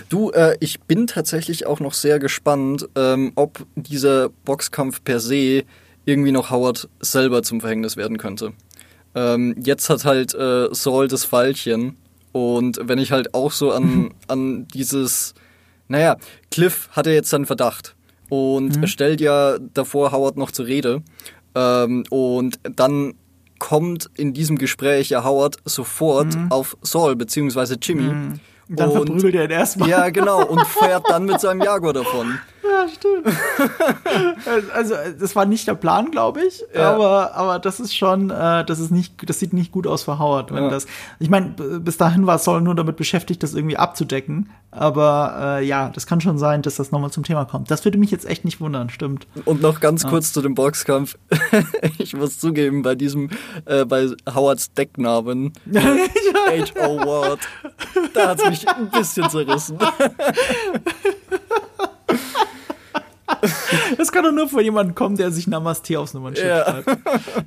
[0.07, 5.63] Du, äh, ich bin tatsächlich auch noch sehr gespannt, ähm, ob dieser Boxkampf per se
[6.05, 8.53] irgendwie noch Howard selber zum Verhängnis werden könnte.
[9.13, 11.97] Ähm, jetzt hat halt äh, Saul das Pfeilchen
[12.31, 15.33] und wenn ich halt auch so an, an dieses,
[15.87, 16.17] naja,
[16.49, 17.95] Cliff hat ja jetzt seinen Verdacht
[18.29, 18.87] und mhm.
[18.87, 21.03] stellt ja davor Howard noch zur Rede
[21.55, 23.15] ähm, und dann
[23.59, 26.51] kommt in diesem Gespräch ja Howard sofort mhm.
[26.51, 28.03] auf Saul beziehungsweise Jimmy.
[28.13, 28.39] Mhm.
[28.69, 29.89] Dann und, verprügelt er ihn erstmal.
[29.89, 32.39] Ja, genau, und fährt dann mit seinem Jaguar davon.
[32.63, 33.27] Ja, stimmt.
[34.73, 36.63] also, das war nicht der Plan, glaube ich.
[36.75, 36.93] Ja.
[36.93, 40.19] Aber, aber das ist schon, äh, das ist nicht, das sieht nicht gut aus für
[40.19, 40.69] Howard, wenn ja.
[40.69, 40.85] das.
[41.19, 44.49] Ich meine, bis dahin war Saul nur damit beschäftigt, das irgendwie abzudecken.
[44.69, 47.69] Aber äh, ja, das kann schon sein, dass das nochmal zum Thema kommt.
[47.71, 49.27] Das würde mich jetzt echt nicht wundern, stimmt.
[49.45, 50.09] Und noch ganz ja.
[50.09, 51.17] kurz zu dem Boxkampf.
[51.97, 53.29] ich muss zugeben, bei diesem,
[53.65, 56.97] äh, bei Howards Decknamen, H.O.
[57.05, 57.39] Ward,
[58.13, 59.77] da hat es mich ein bisschen zerrissen.
[63.97, 66.63] Das kann doch nur von jemandem kommen, der sich Namaste aufs Nummernschild ja.
[66.63, 66.87] schreibt.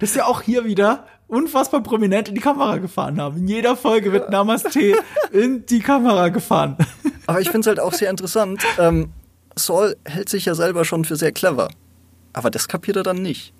[0.00, 3.38] Das ist ja auch hier wieder unfassbar prominent in die Kamera gefahren haben.
[3.38, 4.96] In jeder Folge wird Namaste
[5.32, 6.76] in die Kamera gefahren.
[7.26, 8.62] Aber ich finde es halt auch sehr interessant.
[8.78, 9.10] Ähm,
[9.56, 11.68] Saul hält sich ja selber schon für sehr clever.
[12.32, 13.52] Aber das kapiert er dann nicht.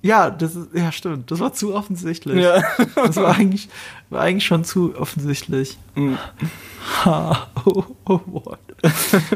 [0.00, 1.30] Ja, das ist, ja, stimmt.
[1.30, 2.36] Das war zu offensichtlich.
[2.36, 2.62] Ja.
[2.94, 3.68] Das war eigentlich,
[4.10, 5.76] war eigentlich schon zu offensichtlich.
[5.94, 6.18] Mhm.
[7.04, 8.60] Ha, oh, oh, what.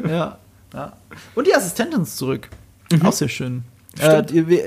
[0.09, 0.39] Ja.
[0.73, 0.93] Ja.
[1.35, 2.49] Und die Assistentin ist zurück.
[2.91, 3.07] Mhm.
[3.07, 3.65] Auch sehr schön.
[3.99, 4.23] Äh,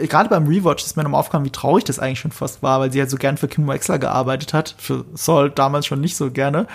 [0.08, 2.92] Gerade beim Rewatch ist mir nochmal aufgekommen, wie traurig das eigentlich schon fast war, weil
[2.92, 4.76] sie halt so gern für Kim Wexler gearbeitet hat.
[4.78, 6.68] Für Saul damals schon nicht so gerne.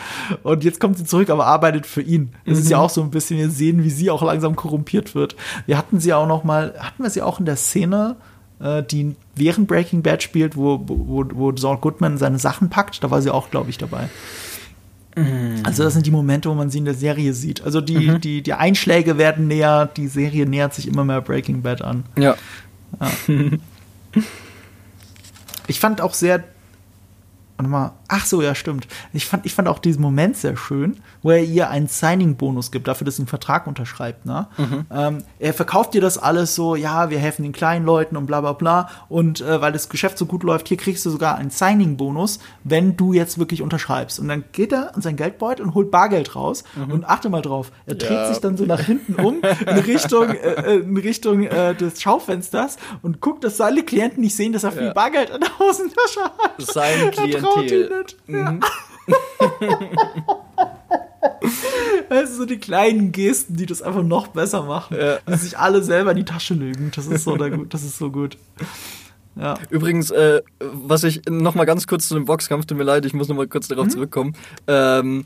[0.43, 2.33] Und jetzt kommt sie zurück, aber arbeitet für ihn.
[2.45, 2.63] Das mhm.
[2.63, 2.85] ist ja mhm.
[2.85, 5.37] auch so ein bisschen, wir sehen, wie sie auch langsam korrumpiert wird.
[5.67, 8.17] Wir hatten sie auch noch mal, hatten wir sie auch in der Szene,
[8.59, 13.05] äh, die während Breaking Bad spielt, wo, wo, wo Saul Goodman seine Sachen packt.
[13.05, 14.09] Da war sie auch, glaube ich, dabei.
[15.23, 15.63] Mhm.
[15.65, 17.63] Also das sind die Momente, wo man sie in der Serie sieht.
[17.63, 18.21] Also die, mhm.
[18.21, 22.05] die, die Einschläge werden näher, die Serie nähert sich immer mehr Breaking Bad an.
[22.19, 22.37] Ja.
[23.01, 23.37] ja.
[25.67, 26.45] ich fand auch sehr
[27.61, 27.93] Warte mal.
[28.13, 28.89] Ach so, ja, stimmt.
[29.13, 32.89] Ich fand, ich fand auch diesen Moment sehr schön, wo er ihr einen Signing-Bonus gibt,
[32.89, 34.27] dafür, dass sie einen Vertrag unterschreibt.
[34.27, 34.49] Ne?
[34.59, 34.87] Mhm.
[34.91, 38.41] Ähm, er verkauft dir das alles so, ja, wir helfen den kleinen Leuten und bla
[38.41, 38.89] bla bla.
[39.09, 42.97] Und äh, weil das Geschäft so gut läuft, hier kriegst du sogar einen Signing-Bonus, wenn
[42.97, 44.19] du jetzt wirklich unterschreibst.
[44.19, 46.65] Und dann geht er an sein Geldbeutel und holt Bargeld raus.
[46.75, 46.93] Mhm.
[46.93, 48.29] Und achte mal drauf, er dreht ja.
[48.29, 53.21] sich dann so nach hinten um, in Richtung, äh, in Richtung äh, des Schaufensters und
[53.21, 54.93] guckt, dass alle Klienten nicht sehen, dass er viel ja.
[54.93, 56.55] Bargeld in der Hosentasche hat.
[56.59, 57.43] Sein Klient
[58.05, 58.55] Klientel.
[58.55, 58.61] Mhm.
[62.09, 64.97] Also so die kleinen Gesten, die das einfach noch besser machen.
[64.99, 65.19] Ja.
[65.29, 66.91] Die sich alle selber in die Tasche lügen.
[66.95, 68.37] Das ist so, das ist so gut.
[69.37, 69.55] Ja.
[69.71, 73.15] Übrigens, äh, was ich noch mal ganz kurz zu dem Boxkampf, tut mir leid, ich
[73.15, 73.91] muss noch mal kurz darauf mhm.
[73.91, 74.37] zurückkommen.
[74.67, 75.25] Ähm,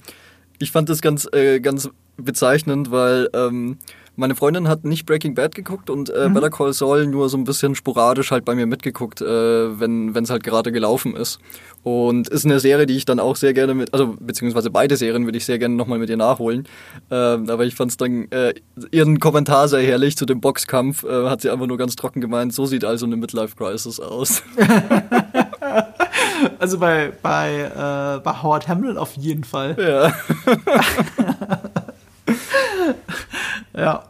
[0.58, 3.78] ich fand das ganz, äh, ganz bezeichnend, weil ähm,
[4.16, 6.34] meine Freundin hat nicht Breaking Bad geguckt und äh, mhm.
[6.34, 10.30] Better Call Saul nur so ein bisschen sporadisch halt bei mir mitgeguckt, äh, wenn es
[10.30, 11.38] halt gerade gelaufen ist.
[11.82, 15.26] Und ist eine Serie, die ich dann auch sehr gerne mit, also beziehungsweise beide Serien
[15.26, 16.66] würde ich sehr gerne nochmal mit ihr nachholen.
[17.10, 18.54] Ähm, aber ich fand es dann äh,
[18.90, 21.04] ihren Kommentar sehr herrlich zu dem Boxkampf.
[21.04, 24.42] Äh, hat sie einfach nur ganz trocken gemeint, so sieht also eine Midlife Crisis aus.
[26.58, 29.76] also bei, bei, äh, bei Howard Hamlin auf jeden Fall.
[29.78, 30.14] Ja.
[33.76, 34.04] ja.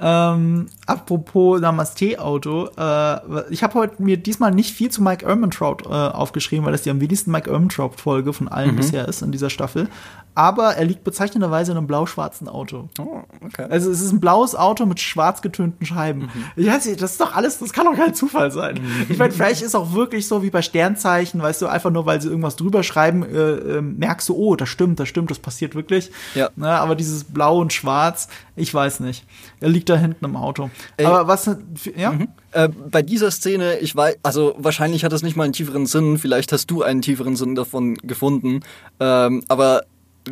[0.00, 5.88] Ähm, apropos Namaste-Auto, äh, ich habe heute mir diesmal nicht viel zu Mike Ehrmantraut äh,
[5.88, 8.76] aufgeschrieben, weil das die am wenigsten Mike Ehrmantraut-Folge von allen mhm.
[8.76, 9.88] bisher ist in dieser Staffel.
[10.34, 12.88] Aber er liegt bezeichnenderweise in einem blau-schwarzen Auto.
[12.98, 13.66] Oh, okay.
[13.70, 16.22] Also es ist ein blaues Auto mit schwarz getönten Scheiben.
[16.22, 16.44] Mhm.
[16.56, 18.76] Ich weiß nicht, das ist doch alles, das kann doch kein Zufall sein.
[18.80, 19.06] Mhm.
[19.08, 22.20] Ich meine, vielleicht ist auch wirklich so wie bei Sternzeichen, weißt du, einfach nur, weil
[22.20, 25.74] sie irgendwas drüber schreiben, äh, äh, merkst du, oh, das stimmt, das stimmt, das passiert
[25.74, 26.10] wirklich.
[26.34, 26.50] Ja.
[26.54, 29.24] Na, aber dieses Blau und Schwarz, Ich weiß nicht.
[29.60, 30.70] Er liegt da hinten im Auto.
[30.96, 31.06] Ey.
[31.06, 31.48] Aber was,
[31.96, 32.12] ja?
[32.12, 32.28] Mhm.
[32.52, 36.18] Äh, bei dieser Szene, ich weiß, also wahrscheinlich hat das nicht mal einen tieferen Sinn,
[36.18, 38.60] vielleicht hast du einen tieferen Sinn davon gefunden,
[39.00, 39.82] ähm, aber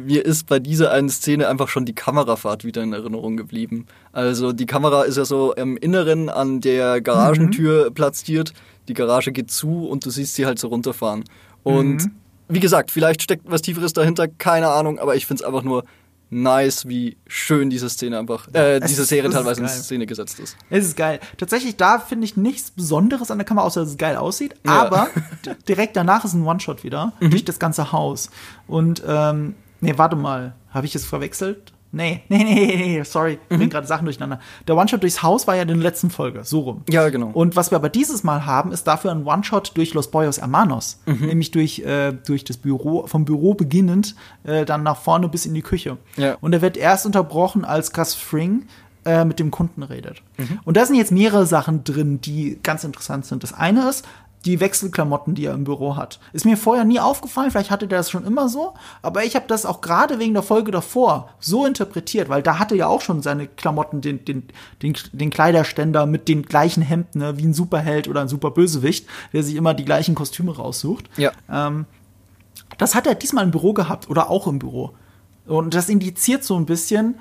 [0.05, 3.87] mir ist bei dieser einen Szene einfach schon die Kamerafahrt wieder in Erinnerung geblieben.
[4.13, 7.95] Also die Kamera ist ja so im Inneren an der Garagentür mhm.
[7.95, 8.53] platziert,
[8.89, 11.25] die Garage geht zu und du siehst sie halt so runterfahren.
[11.63, 12.11] Und mhm.
[12.49, 15.85] wie gesagt, vielleicht steckt was Tieferes dahinter, keine Ahnung, aber ich finde es einfach nur
[16.31, 20.57] nice, wie schön diese Szene einfach, äh, diese ist, Serie teilweise in Szene gesetzt ist.
[20.71, 21.21] Es ist geil.
[21.37, 24.55] Tatsächlich, da finde ich nichts Besonderes an der Kamera, außer dass es geil aussieht.
[24.65, 24.83] Ja.
[24.83, 25.09] Aber
[25.69, 27.31] direkt danach ist ein One-Shot wieder mhm.
[27.31, 28.31] durch das ganze Haus.
[28.67, 29.55] Und ähm,
[29.87, 31.73] nee, warte mal, habe ich es verwechselt?
[31.93, 33.61] Nee, nee, nee, nee, sorry, ich mhm.
[33.61, 34.39] bin gerade Sachen durcheinander.
[34.67, 36.83] Der One-Shot durchs Haus war ja in der letzten Folge, so rum.
[36.91, 37.29] Ja, genau.
[37.29, 41.01] Und was wir aber dieses Mal haben, ist dafür ein One-Shot durch Los Boyos Hermanos.
[41.07, 41.27] Mhm.
[41.27, 44.15] Nämlich durch, äh, durch das Büro, vom Büro beginnend,
[44.45, 45.97] äh, dann nach vorne bis in die Küche.
[46.17, 46.37] Ja.
[46.43, 48.67] Und er wird erst unterbrochen, als Gus Fring
[49.07, 50.21] äh, mit dem Kunden redet.
[50.37, 50.61] Mhm.
[50.65, 53.43] Und da sind jetzt mehrere Sachen drin, die ganz interessant sind.
[53.43, 54.05] Das eine ist,
[54.47, 56.21] die Wechselklamotten, die er im Büro hat.
[56.33, 59.47] Ist mir vorher nie aufgefallen, vielleicht hatte der das schon immer so, aber ich habe
[59.49, 63.23] das auch gerade wegen der Folge davor so interpretiert, weil da hatte ja auch schon
[63.23, 64.45] seine Klamotten, den, den,
[64.83, 69.43] den, den Kleiderständer mit den gleichen Hemden, ne, wie ein Superheld oder ein Superbösewicht, der
[69.43, 71.11] sich immer die gleichen Kostüme raussucht.
[71.17, 71.33] Ja.
[71.51, 71.87] Ähm,
[72.79, 74.95] das hat er diesmal im Büro gehabt oder auch im Büro.
[75.47, 77.17] Und das indiziert so ein bisschen,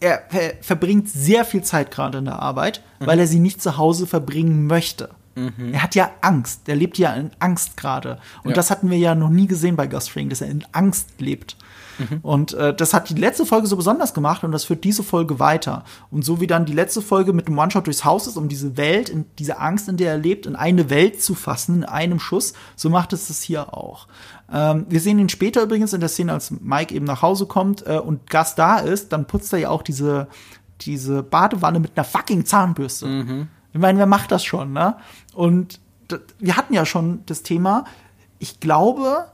[0.00, 0.22] er
[0.60, 3.06] verbringt sehr viel Zeit gerade in der Arbeit, mhm.
[3.06, 5.10] weil er sie nicht zu Hause verbringen möchte.
[5.38, 5.72] Mhm.
[5.72, 6.68] Er hat ja Angst.
[6.68, 8.18] Er lebt ja in Angst gerade.
[8.42, 8.54] Und ja.
[8.54, 11.56] das hatten wir ja noch nie gesehen bei Gus Fring, dass er in Angst lebt.
[11.98, 12.18] Mhm.
[12.22, 15.38] Und äh, das hat die letzte Folge so besonders gemacht und das führt diese Folge
[15.38, 15.84] weiter.
[16.10, 18.76] Und so wie dann die letzte Folge mit dem One-Shot durchs Haus ist, um diese
[18.76, 22.20] Welt, in diese Angst, in der er lebt, in eine Welt zu fassen, in einem
[22.20, 24.06] Schuss, so macht es das hier auch.
[24.52, 27.86] Ähm, wir sehen ihn später übrigens in der Szene, als Mike eben nach Hause kommt
[27.86, 30.28] äh, und Gus da ist, dann putzt er ja auch diese,
[30.80, 33.06] diese Badewanne mit einer fucking Zahnbürste.
[33.06, 33.48] Mhm.
[33.78, 34.96] Ich meine, wer macht das schon, ne?
[35.34, 35.78] Und
[36.40, 37.84] wir hatten ja schon das Thema,
[38.40, 39.26] ich glaube,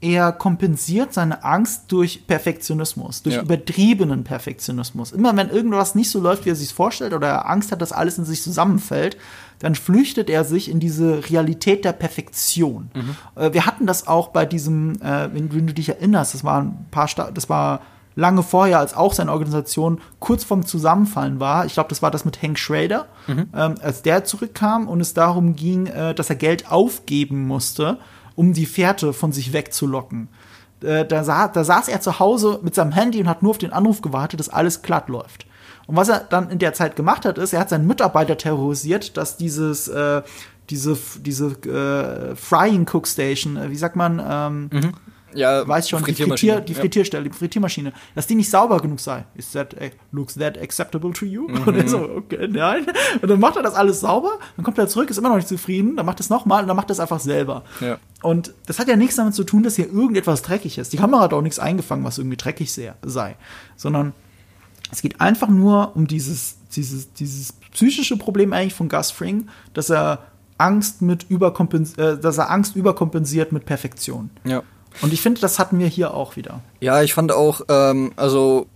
[0.00, 3.42] er kompensiert seine Angst durch Perfektionismus, durch ja.
[3.42, 5.10] übertriebenen Perfektionismus.
[5.10, 7.90] Immer wenn irgendwas nicht so läuft, wie er sich vorstellt, oder er Angst hat, dass
[7.90, 9.16] alles in sich zusammenfällt,
[9.58, 12.92] dann flüchtet er sich in diese Realität der Perfektion.
[12.94, 13.16] Mhm.
[13.34, 16.62] Äh, wir hatten das auch bei diesem, äh, wenn, wenn, du dich erinnerst, das war
[16.62, 17.80] ein paar, Sta das war
[18.18, 21.66] lange vorher, als auch seine Organisation kurz vorm Zusammenfallen war.
[21.66, 23.48] Ich glaube, das war das mit Hank Schrader, mhm.
[23.54, 27.98] ähm, als der zurückkam und es darum ging, äh, dass er Geld aufgeben musste,
[28.34, 30.28] um die Fährte von sich wegzulocken.
[30.82, 33.58] Äh, da, sa da saß er zu Hause mit seinem Handy und hat nur auf
[33.58, 35.46] den Anruf gewartet, dass alles glatt läuft.
[35.86, 39.16] Und was er dann in der Zeit gemacht hat, ist, er hat seinen Mitarbeiter terrorisiert,
[39.16, 40.22] dass dieses äh,
[40.70, 44.92] diese diese äh, Frying Cook Station, äh, wie sagt man, ähm, mhm
[45.34, 49.24] ja, weiß schon, die, Frittier, die Frittierstelle, die Frittiermaschine, dass die nicht sauber genug sei.
[49.34, 49.74] Is that,
[50.12, 51.48] looks that acceptable to you?
[51.48, 51.62] Mhm.
[51.64, 52.86] Und er so, okay, nein.
[53.20, 55.48] Und dann macht er das alles sauber, dann kommt er zurück, ist immer noch nicht
[55.48, 57.64] zufrieden, dann macht er es nochmal und dann macht er es einfach selber.
[57.80, 57.98] Ja.
[58.22, 60.92] Und das hat ja nichts damit zu tun, dass hier irgendetwas dreckig ist.
[60.92, 63.36] Die Kamera hat auch nichts eingefangen, was irgendwie dreckig sei,
[63.76, 64.12] sondern
[64.90, 69.90] es geht einfach nur um dieses, dieses, dieses psychische Problem eigentlich von Gus Fring, dass
[69.90, 70.26] er
[70.56, 74.30] Angst mit überkompens äh, dass er Angst überkompensiert mit Perfektion.
[74.44, 74.62] Ja.
[75.00, 76.60] Und ich finde, das hatten wir hier auch wieder.
[76.80, 78.66] Ja, ich fand auch, ähm, also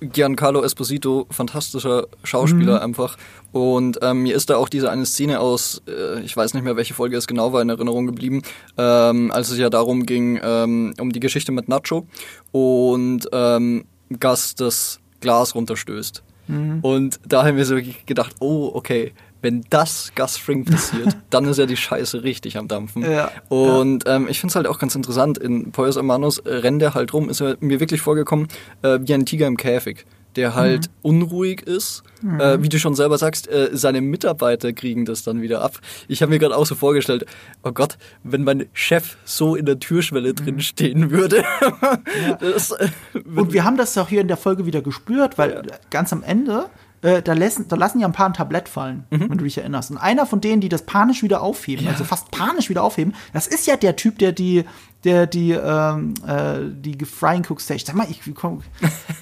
[0.00, 2.84] Giancarlo Esposito, fantastischer Schauspieler mhm.
[2.84, 3.18] einfach.
[3.52, 6.76] Und ähm, mir ist da auch diese eine Szene aus, äh, ich weiß nicht mehr,
[6.76, 8.42] welche Folge es genau war, in Erinnerung geblieben,
[8.78, 12.06] ähm, als es ja darum ging, ähm, um die Geschichte mit Nacho
[12.52, 13.84] und ähm,
[14.18, 16.22] Gus das Glas runterstößt.
[16.46, 16.80] Mhm.
[16.80, 17.76] Und da haben wir so
[18.06, 19.12] gedacht, oh, okay,
[19.42, 23.02] wenn das Gus Fring passiert, dann ist ja die Scheiße richtig am Dampfen.
[23.02, 24.16] Ja, und ja.
[24.16, 27.12] Ähm, ich finde es halt auch ganz interessant, in Poyos Hermanos äh, rennt er halt
[27.12, 28.48] rum, ist er mir wirklich vorgekommen
[28.82, 30.92] äh, wie ein Tiger im Käfig der halt mhm.
[31.02, 32.02] unruhig ist.
[32.22, 32.40] Mhm.
[32.40, 35.80] Äh, wie du schon selber sagst, äh, seine Mitarbeiter kriegen das dann wieder ab.
[36.06, 37.24] Ich habe mir gerade auch so vorgestellt,
[37.62, 40.36] oh Gott, wenn mein Chef so in der Türschwelle mhm.
[40.36, 41.44] drin stehen würde.
[41.60, 42.34] ja.
[42.40, 42.88] das, äh,
[43.34, 46.66] Und wir haben das auch hier in der Folge wieder gespürt, weil ganz am Ende
[47.02, 49.30] äh, da, lassen, da lassen ja ein paar ein Tablett fallen, mhm.
[49.30, 49.90] wenn du dich erinnerst.
[49.90, 51.92] Und einer von denen, die das panisch wieder aufheben, ja.
[51.92, 54.64] also fast panisch wieder aufheben, das ist ja der Typ, der die,
[55.04, 58.62] der die, ähm, äh, die Frying Cook Station, sag mal, ich komm,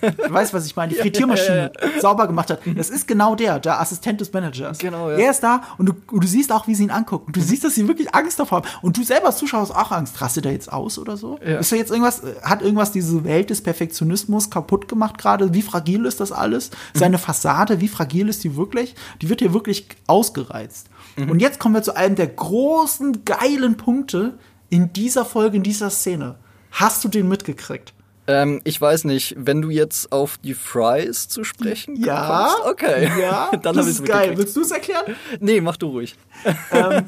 [0.00, 2.60] du weißt, was ich meine, die Frittiermaschine ja, ja, sauber gemacht hat.
[2.76, 4.78] Das ist genau der, der Assistent des Managers.
[4.78, 5.18] Genau, ja.
[5.18, 7.32] Er ist da und du, und du siehst auch, wie sie ihn angucken.
[7.32, 8.68] Du siehst, dass sie wirklich Angst davor haben.
[8.82, 10.20] Und du selber als Zuschauer hast auch Angst.
[10.20, 11.36] Rastet er jetzt aus oder so?
[11.36, 15.54] Ist da jetzt irgendwas, hat irgendwas diese Welt des Perfektionismus kaputt gemacht gerade?
[15.54, 16.70] Wie fragil ist das alles?
[16.94, 18.96] Seine Fassade, wie fragil ist die wirklich?
[19.22, 20.88] Die wird hier wirklich ausgereizt.
[21.16, 21.30] Mhm.
[21.30, 24.38] Und jetzt kommen wir zu einem der großen, geilen Punkte,
[24.70, 26.36] in dieser Folge, in dieser Szene,
[26.72, 27.94] hast du den mitgekriegt?
[28.26, 32.50] Ähm, ich weiß nicht, wenn du jetzt auf die Fries zu sprechen Ja.
[32.50, 33.10] kommst, okay.
[33.18, 34.36] Ja, dann das ist geil.
[34.36, 35.16] Willst du es erklären?
[35.40, 36.14] Nee, mach du ruhig.
[36.70, 37.04] ähm,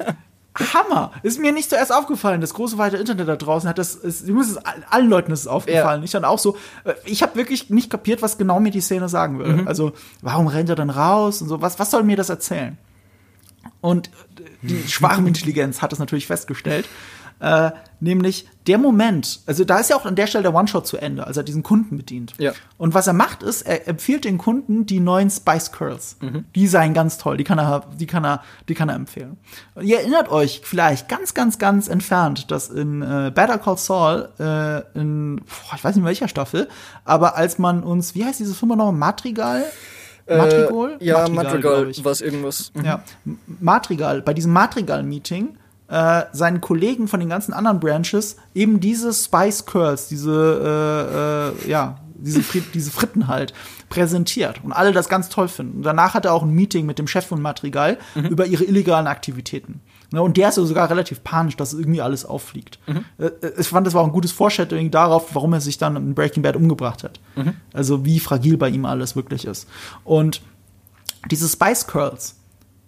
[0.73, 1.11] Hammer.
[1.23, 2.41] Ist mir nicht zuerst aufgefallen.
[2.41, 4.57] Das große weite Internet da draußen hat das, ist, es,
[4.89, 6.01] allen Leuten ist es aufgefallen.
[6.01, 6.05] Ja.
[6.05, 9.07] Ich dann auch so, äh, ich habe wirklich nicht kapiert, was genau mir die Szene
[9.07, 9.47] sagen will.
[9.47, 9.67] Mhm.
[9.67, 11.61] Also, warum rennt er dann raus und so?
[11.61, 12.77] Was, was soll mir das erzählen?
[13.79, 16.87] Und äh, die Schwarmintelligenz hat es natürlich festgestellt.
[17.41, 20.97] Äh, nämlich der Moment, also da ist ja auch an der Stelle der One-Shot zu
[20.97, 22.33] Ende, als er diesen Kunden bedient.
[22.37, 22.51] Ja.
[22.77, 26.17] Und was er macht, ist, er empfiehlt den Kunden die neuen Spice Curls.
[26.55, 29.37] Die seien ganz toll, die kann er, die kann er, die kann er empfehlen.
[29.73, 34.29] Und ihr erinnert euch vielleicht ganz, ganz, ganz entfernt, dass in äh, Better Call Saul,
[34.39, 36.69] äh, in, boah, ich weiß nicht in welcher Staffel,
[37.05, 39.63] aber als man uns, wie heißt diese Firma noch, Madrigal?
[40.27, 40.97] Madrigal?
[40.99, 42.05] Äh, ja, Madrigal, ich.
[42.05, 42.71] was irgendwas.
[42.75, 42.85] Mhm.
[42.85, 45.57] Ja, M- Madrigal, bei diesem Madrigal-Meeting
[45.91, 51.69] äh, seinen Kollegen von den ganzen anderen Branches eben diese Spice Curls, diese, äh, äh,
[51.69, 53.53] ja, diese, Fri diese Fritten halt
[53.89, 55.77] präsentiert und alle das ganz toll finden.
[55.77, 59.07] Und danach hat er auch ein Meeting mit dem Chef von Madrigal über ihre illegalen
[59.07, 59.81] Aktivitäten.
[60.13, 62.79] Ne, und der ist so sogar relativ panisch, dass irgendwie alles auffliegt.
[63.17, 65.95] Äh, äh, Ich fand, das war auch ein gutes Foreshadowing darauf, warum er sich dann
[65.97, 67.19] in Breaking Bad umgebracht hat.
[67.73, 69.67] Also wie fragil bei ihm alles wirklich ist.
[70.05, 70.41] Und
[71.29, 72.35] diese Spice Curls,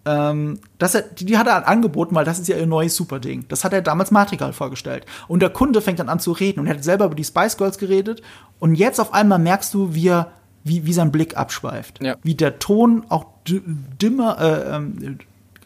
[0.06, 3.46] ähm, das die, hat er angeboten, weil das ist ja ihr neues Superding.
[3.48, 5.06] Das hat er damals Madrigal vorgestellt.
[5.28, 7.58] Und der Kunde fängt dann an zu reden und er hat selber über die Spice
[7.58, 8.22] Girls geredet.
[8.60, 10.32] Und jetzt auf einmal merkst du, wie, er,
[10.64, 12.04] wie, wie sein Blick abschweift.
[12.04, 12.16] Ja.
[12.24, 15.20] Wie der Ton auch di- dimmer, äh, ähm,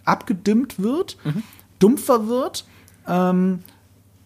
[0.05, 1.17] abgedimmt wird,
[1.79, 2.65] dumpfer wird
[3.07, 3.63] ähm,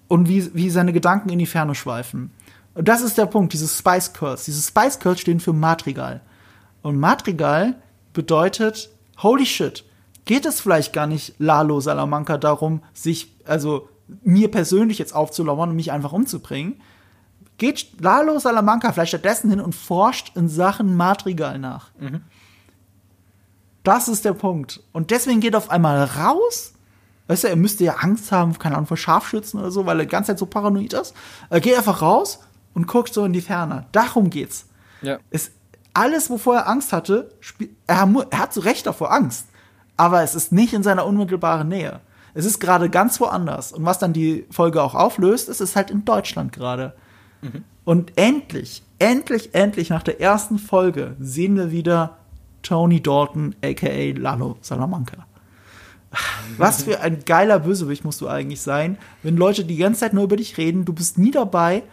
[0.07, 2.31] und wie, wie seine Gedanken in die Ferne schweifen.
[2.73, 4.45] Und das ist der Punkt, diese Spice Curls.
[4.45, 6.21] Diese Spice Curls stehen für Madrigal.
[6.81, 7.75] Und Madrigal
[8.13, 8.89] bedeutet,
[9.21, 9.83] holy shit,
[10.31, 13.89] geht es vielleicht gar nicht Lalo Salamanca darum, sich, also
[14.23, 16.81] mir persönlich jetzt aufzulauern und mich einfach umzubringen?
[17.57, 21.91] Geht Lalo Salamanca vielleicht stattdessen hin und forscht in Sachen Madrigal nach?
[23.83, 24.81] Das ist der Punkt.
[24.93, 26.75] Und deswegen geht er auf einmal raus.
[27.27, 30.05] Weißt du, er müsste ja Angst haben, keine Ahnung, vor Scharfschützen oder so, weil er
[30.05, 31.13] die ganze Zeit so paranoid ist.
[31.49, 32.39] Er geht einfach raus
[32.73, 33.87] und guckt so in die Ferne.
[33.91, 34.65] Darum geht's.
[35.01, 35.19] Ja.
[35.29, 35.51] Es,
[35.93, 37.33] alles, wovor er Angst hatte,
[37.85, 39.47] er, er hat zu Recht davor Angst.
[39.97, 41.99] Aber es ist nicht in seiner unmittelbaren Nähe.
[42.33, 43.71] Es ist gerade ganz woanders.
[43.71, 46.93] Und was dann die Folge auch auflöst, ist es halt in Deutschland gerade.
[47.83, 52.17] Und endlich, endlich, endlich nach der ersten Folge sehen wir wieder
[52.61, 55.25] Tony Dalton, aka Lalo Salamanca.
[56.57, 60.25] Was für ein geiler Bösewicht musst du eigentlich sein, wenn Leute die ganze Zeit nur
[60.25, 61.83] über dich reden, du bist nie dabei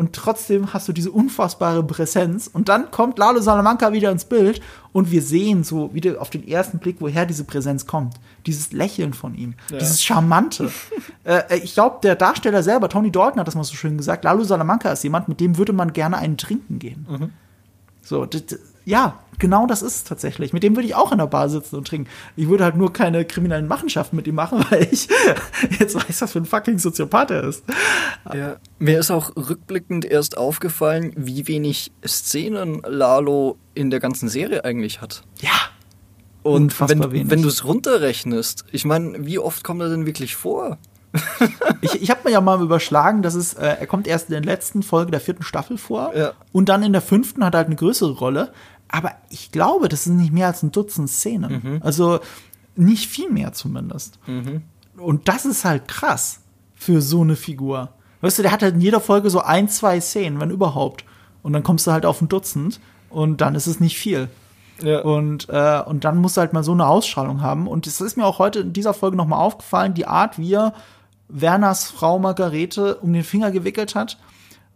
[0.00, 4.62] und trotzdem hast du diese unfassbare Präsenz und dann kommt Lalo Salamanca wieder ins Bild
[4.94, 8.14] und wir sehen so wieder auf den ersten Blick, woher diese Präsenz kommt.
[8.46, 10.70] Dieses Lächeln von ihm, dieses Charmante.
[11.24, 14.42] äh, ich glaube, der Darsteller selber, Tony Dalton hat das mal so schön gesagt, Lalo
[14.42, 17.04] Salamanca ist jemand, mit dem würde man gerne einen trinken gehen.
[18.02, 18.56] So, d- d-
[18.90, 20.52] ja, genau das ist es tatsächlich.
[20.52, 22.10] Mit dem würde ich auch in der Bar sitzen und trinken.
[22.36, 25.08] Ich würde halt nur keine kriminellen Machenschaften mit ihm machen, weil ich
[25.78, 27.64] jetzt weiß, was für ein fucking Soziopath er ist.
[28.34, 28.56] Ja.
[28.78, 35.00] Mir ist auch rückblickend erst aufgefallen, wie wenig Szenen Lalo in der ganzen Serie eigentlich
[35.00, 35.22] hat.
[35.40, 35.50] Ja.
[36.42, 40.36] Und Unfassbar wenn, wenn du es runterrechnest, ich meine, wie oft kommt er denn wirklich
[40.36, 40.78] vor?
[41.82, 44.42] Ich, ich habe mir ja mal überschlagen, dass es, äh, er kommt erst in der
[44.42, 46.32] letzten Folge der vierten Staffel vor Ja.
[46.52, 48.52] und dann in der fünften hat er halt eine größere Rolle.
[48.90, 51.80] Aber ich glaube, das sind nicht mehr als ein Dutzend Szenen.
[51.82, 52.20] Also
[52.76, 54.18] nicht viel mehr zumindest.
[54.96, 56.40] Und das ist halt krass
[56.74, 57.90] für so eine Figur.
[58.20, 61.04] Weißt du, der hat halt in jeder Folge so ein, zwei Szenen, wenn überhaupt.
[61.42, 64.28] Und dann kommst du halt auf ein Dutzend und dann ist es nicht viel.
[64.82, 65.00] Ja.
[65.00, 67.66] Und, äh, und dann musst du halt mal so eine Ausstrahlung haben.
[67.66, 70.74] Und es ist mir auch heute in dieser Folge nochmal aufgefallen, die Art, wie er
[71.28, 74.18] Werners Frau Margarete um den Finger gewickelt hat,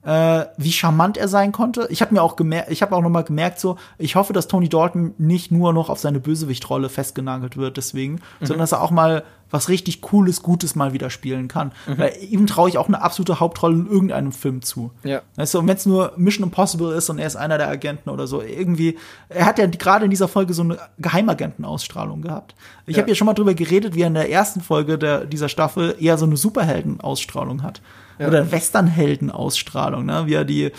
[0.04, 1.86] äh, wie charmant er sein konnte.
[1.90, 4.68] Ich habe mir auch gemerkt, ich habe auch nochmal gemerkt, so, ich hoffe, dass Tony
[4.68, 9.24] Dalton nicht nur noch auf seine Bösewichtrolle festgenagelt wird, deswegen, sondern dass er auch mal
[9.50, 11.70] was richtig Cooles, Gutes mal wieder spielen kann.
[11.86, 14.90] Weil ihm traue ich auch eine absolute Hauptrolle in irgendeinem Film zu.
[15.04, 15.22] Ja.
[15.36, 18.10] Weißt du, und wenn es nur Mission Impossible ist und er ist einer der Agenten
[18.10, 18.98] oder so, irgendwie,
[19.28, 22.56] er hat ja gerade in dieser Folge so eine Geheimagentenausstrahlung gehabt.
[22.86, 23.02] Ich Ja.
[23.02, 25.94] habe ja schon mal drüber geredet, wie er in der ersten Folge der, dieser Staffel
[26.00, 27.80] eher so eine Superheldenausstrahlung hat.
[28.18, 28.28] Ja.
[28.28, 30.26] Oder Westernheldenausstrahlung, ne?
[30.26, 30.70] wie er die,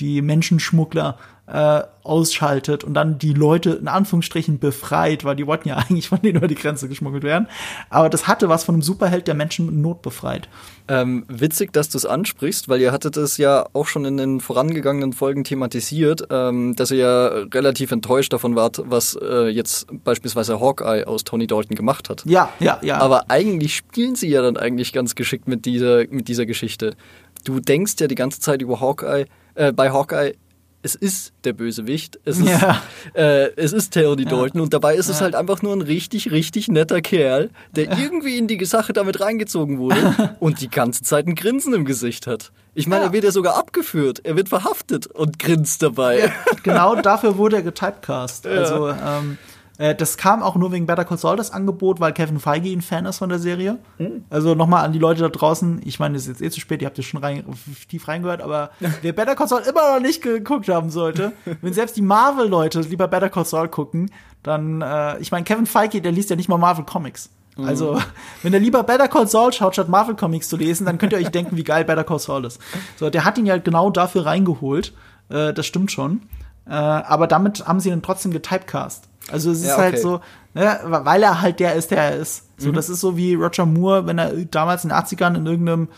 [0.00, 5.76] die Menschenschmuggler äh, ausschaltet und dann die Leute in Anführungsstrichen befreit, weil die wollten ja
[5.88, 7.48] eigentlich von denen über die Grenze geschmuggelt werden.
[7.90, 10.48] Aber das hatte was von einem Superheld, der Menschen in Not befreit.
[10.88, 14.40] Ähm, witzig, dass du es ansprichst, weil ihr hattet es ja auch schon in den
[14.40, 20.60] vorangegangenen Folgen thematisiert, ähm, dass ihr ja relativ enttäuscht davon wart, was äh, jetzt beispielsweise
[20.60, 22.24] Hawkeye aus Tony Dalton gemacht hat.
[22.24, 22.98] Ja, ja, ja.
[22.98, 26.94] Aber eigentlich spielen sie ja dann eigentlich ganz geschickt mit dieser, mit dieser Geschichte.
[27.44, 30.34] Du denkst ja die ganze Zeit über Hawkeye, äh, bei Hawkeye
[30.82, 32.82] es ist der Bösewicht, es ist, Ja.
[33.14, 36.68] äh, es ist Tony Dalton und dabei ist es halt einfach nur ein richtig, richtig
[36.68, 41.34] netter Kerl, der irgendwie in die Sache damit reingezogen wurde und die ganze Zeit ein
[41.34, 42.50] Grinsen im Gesicht hat.
[42.74, 43.08] Ich meine, Ja.
[43.08, 46.32] er wird ja sogar abgeführt, er wird verhaftet und grinst dabei.
[46.62, 48.46] genau dafür wurde er getypecast.
[48.46, 49.38] Also, ähm,
[49.82, 52.82] äh, das kam auch nur wegen Better Call Saul, das Angebot, weil Kevin Feige ein
[52.82, 53.78] Fan ist von der Serie.
[54.30, 55.80] Also nochmal an die Leute da draußen.
[55.84, 57.42] Ich meine, es ist jetzt eh zu spät, ihr habt ja schon rein,
[57.88, 58.70] tief reingehört, aber
[59.02, 63.08] wer Better Call Saul immer noch nicht geguckt haben sollte, wenn selbst die Marvel-Leute lieber
[63.08, 64.12] Better Call Saul gucken,
[64.44, 67.30] dann, äh, ich meine, Kevin Feige, der liest ja nicht mal Marvel Comics.
[67.58, 68.00] Also,
[68.42, 71.18] wenn er lieber Better Call Saul schaut, statt Marvel Comics zu lesen, dann könnt ihr
[71.18, 72.60] euch denken, wie geil Better Call Saul ist.
[72.96, 74.94] So, der hat ihn ja genau dafür reingeholt.
[75.28, 76.22] Äh, das stimmt schon.
[76.66, 79.08] Äh, aber damit haben sie ihn trotzdem getypecast.
[79.30, 80.02] Also es ist Ja, halt okay.
[80.02, 80.20] so,
[80.54, 82.44] ne, weil er halt der ist, der er ist.
[82.58, 82.74] So, Mhm.
[82.74, 85.88] das ist so wie Roger Moore, wenn er damals in den 80ern in irgendeinem,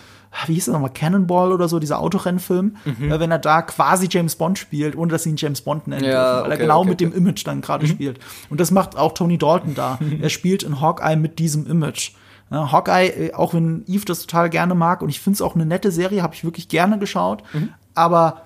[0.46, 4.36] wie hieß das nochmal, Cannonball oder so, dieser Autorennfilm, äh, wenn er da quasi James
[4.36, 5.92] Bond spielt, ohne dass ihn James Bond Mhm.
[5.94, 7.20] Ja, dürfen, weil er okay, genau okay, mit dem okay.
[7.20, 7.26] Mhm.
[7.26, 8.18] Image dann gerade spielt.
[8.50, 9.98] Und das macht auch Tony Dalton da.
[10.20, 12.12] er spielt in Hawkeye mit diesem Image.
[12.50, 15.54] Ja, Hawkeye, äh, auch wenn Eve das total gerne mag und ich finde es auch
[15.54, 17.42] eine nette Serie, habe ich wirklich gerne geschaut.
[17.54, 17.70] Mhm.
[17.94, 18.42] Aber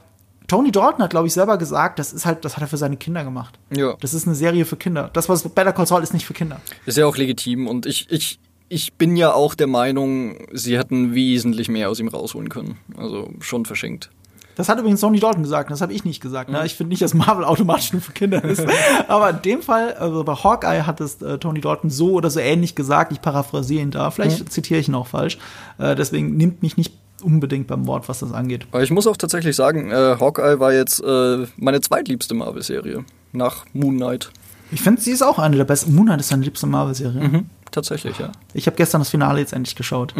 [0.48, 2.96] Tony Dalton hat, glaube ich, selber gesagt, das ist halt, das hat er für seine
[2.96, 3.58] Kinder gemacht.
[3.70, 3.94] Ja.
[4.00, 5.10] Das ist eine Serie für Kinder.
[5.12, 6.60] Das, was Better Call Saul ist, nicht für Kinder.
[6.86, 8.40] Ist ja auch legitim und ich, ich,
[8.70, 12.78] ich bin ja auch der Meinung, sie hätten wesentlich mehr aus ihm rausholen können.
[12.96, 14.10] Also schon verschenkt.
[14.56, 16.50] Das hat übrigens Tony Dalton gesagt, das habe ich nicht gesagt.
[16.50, 16.66] Ne?
[16.66, 18.66] Ich finde nicht, dass Marvel automatisch nur für Kinder ist.
[19.08, 22.40] Aber in dem Fall, also bei Hawkeye hat es äh, Tony Dalton so oder so
[22.40, 23.12] ähnlich gesagt.
[23.12, 24.10] Ich paraphrasiere ihn da.
[24.10, 25.38] Vielleicht zitiere ich ihn auch falsch.
[25.78, 26.92] Äh, deswegen nimmt mich nicht
[27.22, 28.66] unbedingt beim Wort, was das angeht.
[28.70, 33.04] Aber ich muss auch tatsächlich sagen, äh, Hawkeye war jetzt äh, meine zweitliebste Marvel-Serie.
[33.32, 34.30] Nach Moon Knight.
[34.70, 35.94] Ich finde, sie ist auch eine der besten.
[35.94, 37.28] Moon Knight ist seine liebste Marvel-Serie.
[37.28, 37.50] Mhm.
[37.70, 38.32] Tatsächlich, ja.
[38.54, 40.14] Ich habe gestern das Finale jetzt endlich geschaut.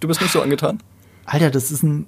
[0.00, 0.78] Du bist nicht so angetan?
[1.24, 2.06] Alter, das ist ein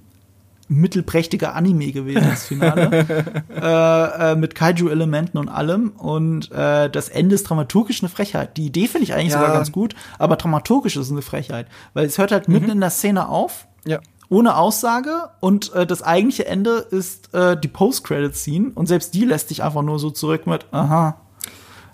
[0.75, 3.05] mittelprächtiger Anime gewesen, das Finale.
[3.55, 5.91] äh, äh, mit Kaiju-Elementen und allem.
[5.91, 8.57] Und äh, das Ende ist dramaturgisch eine Frechheit.
[8.57, 9.39] Die Idee finde ich eigentlich Ja.
[9.41, 11.67] sogar ganz gut, aber dramaturgisch ist es eine Frechheit.
[11.95, 14.01] Weil es hört halt mitten in der Szene auf, Ja.
[14.29, 15.31] ohne Aussage.
[15.41, 18.73] Und äh, das eigentliche Ende ist äh, die Post-Credit-Scene.
[18.75, 21.17] Und selbst die lässt dich einfach nur so zurück mit, aha.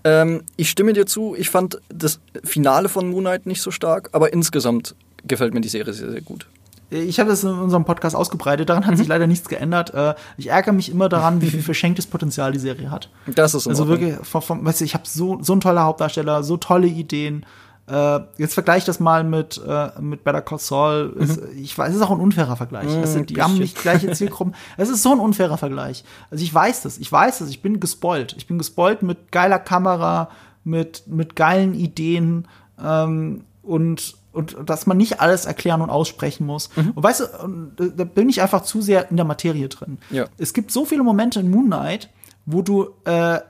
[0.02, 4.08] Ähm, ich stimme dir zu, ich fand das Finale von Moon Knight nicht so stark,
[4.12, 4.94] aber insgesamt
[5.26, 6.46] gefällt mir die Serie sehr, sehr gut.
[6.90, 9.94] Ich habe das in unserem Podcast ausgebreitet, daran hat sich leider nichts geändert.
[9.94, 13.10] Äh, ich ärgere mich immer daran, wie viel verschenktes Potenzial die Serie hat.
[13.26, 16.42] Das ist Also wirklich, vom, vom, weißt du, ich habe so, so ein toller Hauptdarsteller,
[16.42, 17.46] so tolle Ideen.
[17.88, 21.16] Äh, jetzt vergleich das mal mit, äh, mit Better Call Saul.
[21.18, 22.86] Es, ich weiß, es ist auch ein unfairer Vergleich.
[22.86, 24.54] Das sind, die haben nicht gleiche Zielgruppen.
[24.76, 26.04] Es ist so ein unfairer Vergleich.
[26.30, 28.34] Also ich weiß das, ich weiß das, ich bin gespoilt.
[28.36, 30.28] Ich bin gespoilt mit geiler Kamera,
[30.62, 32.46] mit, mit geilen Ideen
[32.80, 36.68] ähm, und, und dass man nicht alles erklären und aussprechen muss.
[36.76, 39.98] Und weißt du, und da- bin ich einfach zu sehr in der Materie drin.
[40.10, 40.26] Ja.
[40.38, 42.08] Es gibt so viele Momente in Moon Knight,
[42.46, 43.40] wo du äh,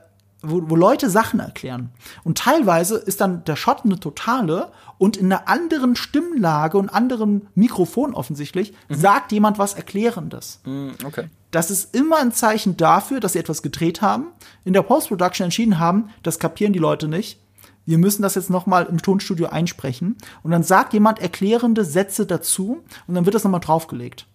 [0.43, 1.91] wo, wo Leute Sachen erklären.
[2.23, 7.47] Und teilweise ist dann der Shot eine totale und in einer anderen Stimmlage und anderen
[7.53, 10.59] Mikrofon offensichtlich sagt jemand was Erklärendes.
[10.65, 11.29] Mm, Okay.
[11.51, 14.27] Das ist immer ein Zeichen dafür, dass sie etwas gedreht haben,
[14.65, 17.39] in der Post-Production entschieden haben, das kapieren die Leute nicht.
[17.85, 20.17] Wir müssen das jetzt noch mal im Tonstudio einsprechen.
[20.43, 24.27] Und dann sagt jemand erklärende Sätze dazu und dann wird das noch mal draufgelegt.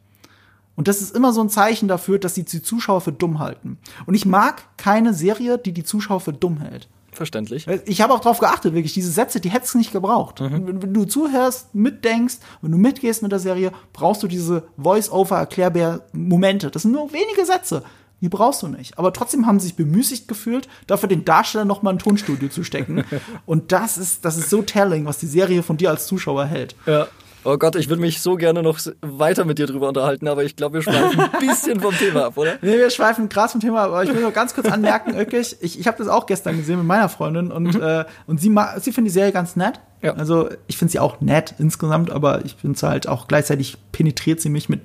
[0.74, 3.78] Und das ist immer so ein Zeichen dafür, dass sie die Zuschauer für dumm halten.
[4.04, 6.88] Und ich mag keine Serie, die die Zuschauer für dumm hält.
[7.12, 7.66] Verständlich.
[7.86, 10.38] Ich habe auch darauf geachtet, wirklich, diese Sätze, die hättest du nicht gebraucht.
[10.40, 16.70] Wenn, wenn du zuhörst, mitdenkst, wenn du mitgehst mit der Serie, brauchst du diese Voice-Over-Erklärbär-Momente.
[16.70, 17.84] Das sind nur wenige Sätze.
[18.20, 18.98] Die brauchst du nicht.
[18.98, 22.64] Aber trotzdem haben sie sich bemüßigt gefühlt, dafür den Darsteller noch mal ein Tonstudio zu
[22.64, 23.04] stecken.
[23.46, 26.74] Und das ist, das ist so telling, was die Serie von dir als Zuschauer hält.
[26.86, 27.08] Ja.
[27.48, 30.56] Oh Gott, ich würde mich so gerne noch weiter mit dir drüber unterhalten, aber ich
[30.56, 32.54] glaube, wir schweifen ein bisschen vom Thema ab, oder?
[32.60, 35.78] Nee, wir schweifen krass vom Thema, aber ich will nur ganz kurz anmerken, wirklich, ich,
[35.78, 39.10] ich habe das auch gestern gesehen mit meiner Freundin und, äh, und sie, sie findet
[39.10, 39.78] die Serie ganz nett.
[40.02, 40.14] Ja.
[40.14, 44.40] Also ich finde sie auch nett insgesamt, aber ich finde sie halt auch gleichzeitig penetriert
[44.40, 44.80] sie mich mit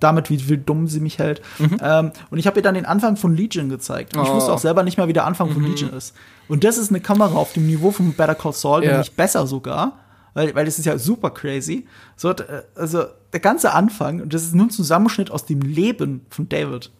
[0.00, 1.42] damit, wie, wie dumm sie mich hält.
[1.82, 4.16] Ähm, und ich habe ihr dann den Anfang von Legion gezeigt.
[4.16, 4.34] Und ich Oh.
[4.36, 6.14] wusste auch selber nicht mehr, wie der Anfang von Legion ist.
[6.48, 8.98] Und das ist eine Kamera auf dem Niveau von Better Call Saul, Ja.
[8.98, 9.98] nicht besser sogar.
[10.34, 11.86] Weil, weil das ist ja super crazy.
[12.16, 16.24] So, äh, also der ganze Anfang, und das ist nur ein Zusammenschnitt aus dem Leben
[16.30, 16.90] von David.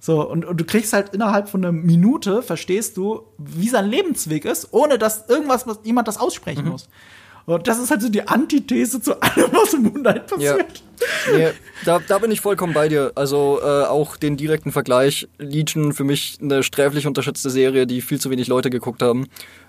[0.00, 4.44] So, und, und du kriegst halt innerhalb von einer Minute, verstehst du, wie sein Lebensweg
[4.46, 6.88] ist, ohne dass irgendwas, was jemand das aussprechen muss.
[7.46, 10.54] Und das ist halt so die Antithese zu allem, was im Moon Knight Ja.
[10.54, 10.82] passiert.
[11.32, 11.48] Nee,
[11.84, 13.12] da, da bin ich vollkommen bei dir.
[13.14, 15.28] Also äh, auch den direkten Vergleich.
[15.38, 19.26] Legion für mich eine sträflich unterschätzte Serie, die viel zu wenig Leute geguckt haben.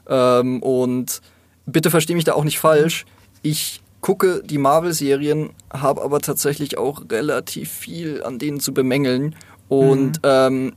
[0.08, 1.22] Ähm, und
[1.66, 3.06] bitte verstehe mich da auch nicht falsch.
[3.42, 9.36] Ich gucke die Marvel-Serien, habe aber tatsächlich auch relativ viel an denen zu bemängeln.
[9.68, 10.22] Und mhm.
[10.24, 10.74] ähm,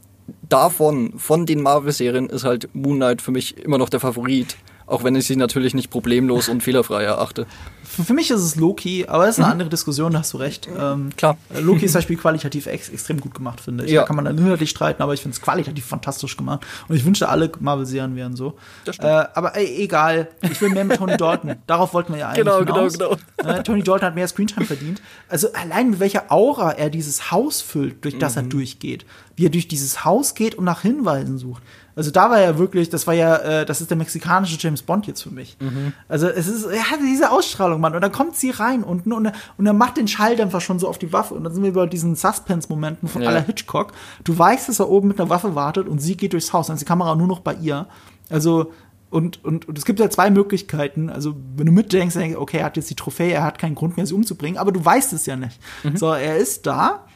[0.49, 4.57] davon, von den Marvel-Serien, ist halt Moon Knight für mich immer noch der Favorit.
[4.89, 7.47] Auch wenn ich sie natürlich nicht problemlos und fehlerfrei erachte.
[7.83, 9.53] Für, mich ist es Loki, aber es ist eine mhm.
[9.53, 10.67] andere Diskussion, da hast du recht.
[10.79, 11.37] Ähm, Klar.
[11.55, 13.91] Äh, Loki ist zum Beispiel qualitativ ex extrem gut gemacht, finde ich.
[13.91, 14.03] Ja.
[14.03, 16.67] Da kann man dann inhaltlich streiten, aber ich finde es qualitativ fantastisch gemacht.
[16.89, 18.57] Und ich wünschte, alle Marvel-Serien wären so.
[18.87, 19.11] Das stimmt.
[19.11, 20.29] Äh, aber ey, egal.
[20.41, 21.57] Ich will mehr mit Tony Dalton.
[21.67, 22.93] Darauf wollten wir ja eigentlich Genau, genau hinaus.
[22.95, 23.51] genau, genau.
[23.51, 25.03] Äh, Tony Dalton hat mehr Screentime verdient.
[25.29, 28.43] Also allein mit welcher Aura er dieses Haus füllt, durch das mhm.
[28.43, 29.05] er durchgeht.
[29.37, 31.63] Wie er durch dieses Haus geht und nach Hinweisen sucht.
[31.99, 35.09] Also da war er wirklich, das war ja, äh, das ist der mexikanische James Bond
[35.09, 35.57] jetzt für mich.
[35.59, 35.93] Mhm.
[36.07, 37.93] Also es ist, er hat diese Ausstrahlung, Mann.
[37.93, 40.99] Und dann kommt sie rein unten und, und er macht den Schalldämpfer schon so auf
[40.99, 41.35] die Waffe.
[41.35, 43.31] Und dann sind wir bei diesen Suspense-Momenten von ja.
[43.31, 43.95] aller Hitchcock.
[44.23, 46.69] Du weißt, dass er oben mit einer Waffe wartet und sie geht durchs Haus.
[46.69, 47.89] Dann ist die Kamera nur noch bei ihr.
[48.31, 48.73] Also
[49.11, 51.11] und, und, und es gibt ja zwei Möglichkeiten.
[51.11, 54.07] Also, wenn du mitdenkst, okay, er hat jetzt die Trophäe, er hat keinen Grund mehr,
[54.07, 55.59] sie umzubringen, aber du weißt es ja nicht.
[55.83, 55.97] Mhm.
[55.97, 57.08] So, er ist da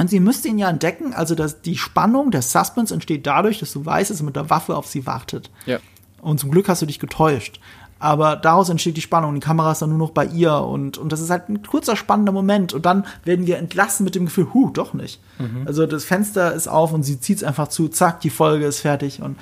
[0.00, 3.70] und sie müsste ihn ja entdecken, also dass die Spannung, der Suspense entsteht dadurch, dass
[3.74, 5.50] du weißt, dass er mit der Waffe auf sie wartet.
[5.66, 5.78] Ja.
[6.22, 7.60] Und zum Glück hast du dich getäuscht.
[7.98, 9.34] Aber daraus entsteht die Spannung.
[9.34, 11.96] Die Kamera ist dann nur noch bei ihr und, und das ist halt ein kurzer,
[11.96, 12.72] spannender Moment.
[12.72, 15.20] Und dann werden wir entlassen mit dem Gefühl, huh, doch nicht.
[15.38, 15.66] Mhm.
[15.66, 18.80] Also das Fenster ist auf und sie zieht es einfach zu, zack, die Folge ist
[18.80, 19.36] fertig und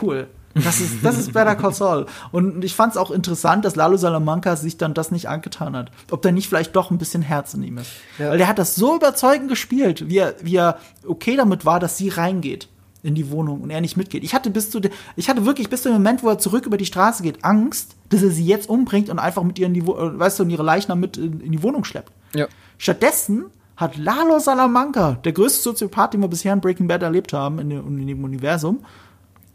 [0.00, 0.20] cool.
[0.20, 0.26] Ja.
[0.54, 2.06] Das ist, das ist Better Call Saul.
[2.30, 5.90] Und ich fand es auch interessant, dass Lalo Salamanca sich dann das nicht angetan hat.
[6.10, 7.90] Ob da nicht vielleicht doch ein bisschen Herz in ihm ist.
[8.18, 8.30] Ja.
[8.30, 11.96] Weil der hat das so überzeugend gespielt, wie er, wie er okay damit war, dass
[11.96, 12.68] sie reingeht
[13.02, 14.24] in die Wohnung und er nicht mitgeht.
[14.24, 14.80] Ich hatte bis zu,
[15.16, 17.96] ich hatte wirklich bis zu dem Moment, wo er zurück über die Straße geht, Angst,
[18.08, 20.50] dass er sie jetzt umbringt und einfach mit ihr in die, äh, weißt du, in
[20.50, 22.12] ihre Leichnam mit in, in die Wohnung schleppt.
[22.34, 22.46] Ja.
[22.78, 23.46] Stattdessen
[23.76, 27.70] hat Lalo Salamanca, der größte Soziopath, den wir bisher in Breaking Bad erlebt haben, in
[27.70, 28.84] in dem Universum,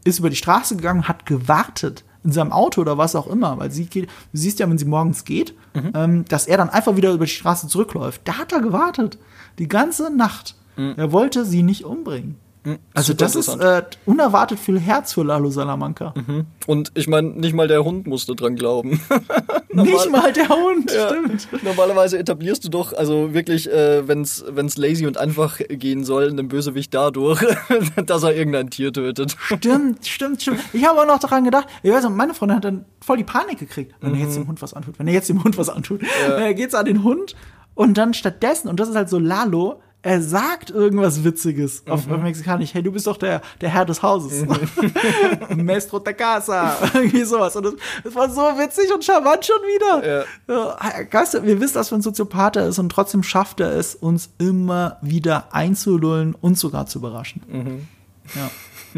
[0.03, 3.71] ist über die Straße gegangen, hat gewartet in seinem Auto oder was auch immer, weil
[3.71, 5.91] sie geht, du siehst ja, wenn sie morgens geht, mhm.
[5.95, 8.21] ähm, dass er dann einfach wieder über die Straße zurückläuft.
[8.25, 9.17] Da hat er gewartet.
[9.57, 10.55] Die ganze Nacht.
[10.75, 10.95] Mhm.
[10.97, 12.37] Er wollte sie nicht umbringen.
[12.64, 12.80] Mhm.
[12.93, 16.14] Also das ist äh, unerwartet viel Herz für Lalo Salamanca.
[16.16, 16.45] Mhm.
[16.68, 19.01] Und ich meine, nicht mal der Hund musste dran glauben.
[19.74, 21.10] nicht mal der Hund, ja.
[21.10, 21.64] stimmt.
[21.64, 26.49] Normalerweise etablierst du doch, also wirklich, äh, wenn es lazy und einfach gehen soll, einen
[26.49, 27.39] Bösewicht dadurch,
[28.05, 29.36] dass er irgendein Tier tötet.
[29.39, 30.60] Stimmt, stimmt, stimmt.
[30.74, 33.24] Ich habe auch noch daran gedacht, ich weiß nicht, meine Freundin hat dann voll die
[33.24, 34.18] Panik gekriegt, wenn mhm.
[34.18, 34.99] er jetzt dem Hund was antut.
[34.99, 36.38] Wenn er jetzt dem Hund was antut, ja.
[36.38, 37.36] dann geht's an den Hund
[37.74, 41.91] und dann stattdessen, und das ist halt so Lalo, er sagt irgendwas Witziges mhm.
[41.91, 42.73] auf, Mexikanisch.
[42.73, 44.45] Hey, du bist doch der, der Herr des Hauses.
[44.45, 45.65] Mhm.
[45.65, 46.77] Maestro de casa.
[46.93, 47.55] Irgendwie sowas.
[47.57, 47.73] Und das,
[48.03, 50.25] das, war so witzig und charmant schon wieder.
[50.47, 51.03] Ja.
[51.03, 54.97] Geist, wir wissen, dass er ein Soziopath ist und trotzdem schafft er es, uns immer
[55.01, 57.41] wieder einzulullen und sogar zu überraschen.
[57.47, 57.87] Mhm.
[58.35, 58.49] Ja.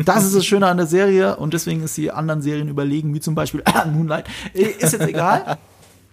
[0.03, 3.19] Das ist das Schöne an der Serie und deswegen ist die anderen Serien überlegen, wie
[3.19, 4.27] zum Beispiel Moonlight.
[4.53, 5.57] Ist jetzt egal.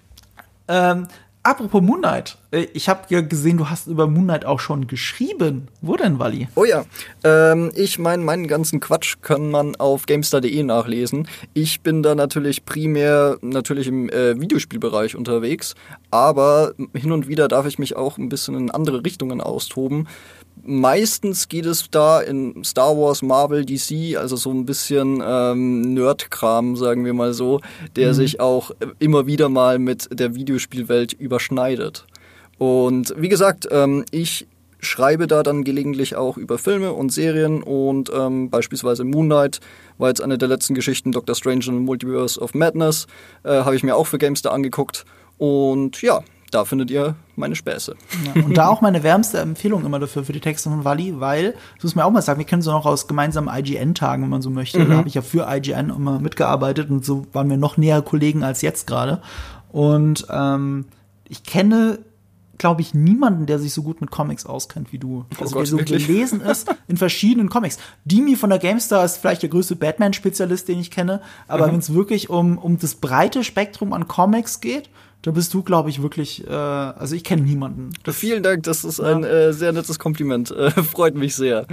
[0.68, 1.06] ähm,
[1.48, 5.68] Apropos Moonlight, ich habe ja gesehen, du hast über Moonlight auch schon geschrieben.
[5.82, 6.48] Wo denn, Wally?
[6.54, 6.84] Oh ja,
[7.22, 11.28] ähm, ich meine, meinen ganzen Quatsch kann man auf GameStar.de nachlesen.
[11.52, 15.74] Ich bin da natürlich primär natürlich im äh, Videospielbereich unterwegs,
[16.10, 20.08] aber hin und wieder darf ich mich auch ein bisschen in andere Richtungen austoben
[20.64, 26.76] meistens geht es da in Star Wars, Marvel, DC, also so ein bisschen ähm, Nerdkram,
[26.76, 27.60] sagen wir mal so,
[27.96, 28.14] der mhm.
[28.14, 32.06] sich auch immer wieder mal mit der Videospielwelt überschneidet.
[32.58, 34.46] Und wie gesagt, ähm, ich
[34.80, 39.60] schreibe da dann gelegentlich auch über Filme und Serien und ähm, beispielsweise Moonlight
[39.98, 43.06] war jetzt eine der letzten Geschichten, Doctor Strange and Multiverse of Madness,
[43.42, 45.04] äh, habe ich mir auch für Gamestar angeguckt.
[45.36, 47.94] Und ja, da findet ihr meine Späße.
[48.24, 51.54] Ja, und da auch meine wärmste Empfehlung immer dafür für die Texte von Wally, weil,
[51.76, 54.42] das muss mir auch mal sagen, wir kennen sie noch aus gemeinsamen IGN-Tagen, wenn man
[54.42, 54.78] so möchte.
[54.78, 54.88] Mhm.
[54.88, 58.42] Da habe ich ja für IGN immer mitgearbeitet und so waren wir noch näher Kollegen
[58.44, 59.20] als jetzt gerade.
[59.70, 60.86] Und ähm,
[61.28, 61.98] ich kenne
[62.58, 65.24] glaube ich, niemanden, der sich so gut mit Comics auskennt wie du.
[65.38, 66.06] Oh also Gott, der so wirklich?
[66.06, 67.78] gelesen ist in verschiedenen Comics.
[68.04, 71.22] Dimi von der GameStar ist vielleicht der größte Batman-Spezialist, den ich kenne.
[71.46, 71.72] Aber mhm.
[71.72, 74.90] wenn es wirklich um, um das breite Spektrum an Comics geht,
[75.22, 77.90] da bist du, glaube ich, wirklich, äh, also ich kenne niemanden.
[78.08, 80.50] Vielen Dank, das ist ein äh, sehr nettes Kompliment.
[80.50, 81.66] Äh, freut mich sehr.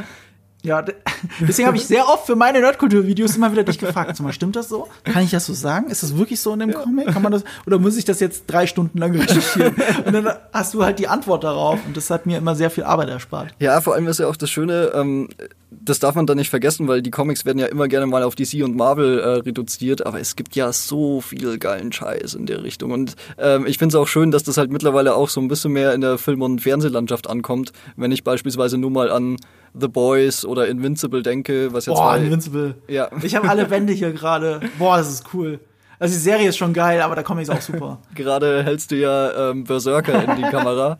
[0.65, 0.83] Ja,
[1.39, 4.19] deswegen habe ich sehr oft für meine Nerdkultur-Videos immer wieder dich gefragt.
[4.19, 4.87] Mal, stimmt das so?
[5.03, 5.87] Kann ich das so sagen?
[5.89, 6.79] Ist das wirklich so in dem ja.
[6.79, 7.07] Comic?
[7.07, 9.75] Kann man das, oder muss ich das jetzt drei Stunden lang recherchieren?
[10.05, 12.83] Und dann hast du halt die Antwort darauf und das hat mir immer sehr viel
[12.83, 13.53] Arbeit erspart.
[13.59, 15.29] Ja, vor allem ist ja auch das Schöne, ähm,
[15.69, 18.35] das darf man da nicht vergessen, weil die Comics werden ja immer gerne mal auf
[18.35, 22.63] DC und Marvel äh, reduziert, aber es gibt ja so viel geilen Scheiß in der
[22.63, 22.91] Richtung.
[22.91, 25.73] Und ähm, ich finde es auch schön, dass das halt mittlerweile auch so ein bisschen
[25.73, 29.37] mehr in der Film- und Fernsehlandschaft ankommt, wenn ich beispielsweise nur mal an
[29.77, 32.75] The Boys oder Invincible denke, was jetzt Boah, Invincible.
[32.87, 33.09] Ja.
[33.21, 34.61] Ich habe alle Bände hier gerade.
[34.79, 35.59] Boah, das ist cool.
[35.97, 37.99] Also die Serie ist schon geil, aber der Comic ist auch super.
[38.15, 40.97] Gerade hältst du ja ähm, Berserker in die Kamera.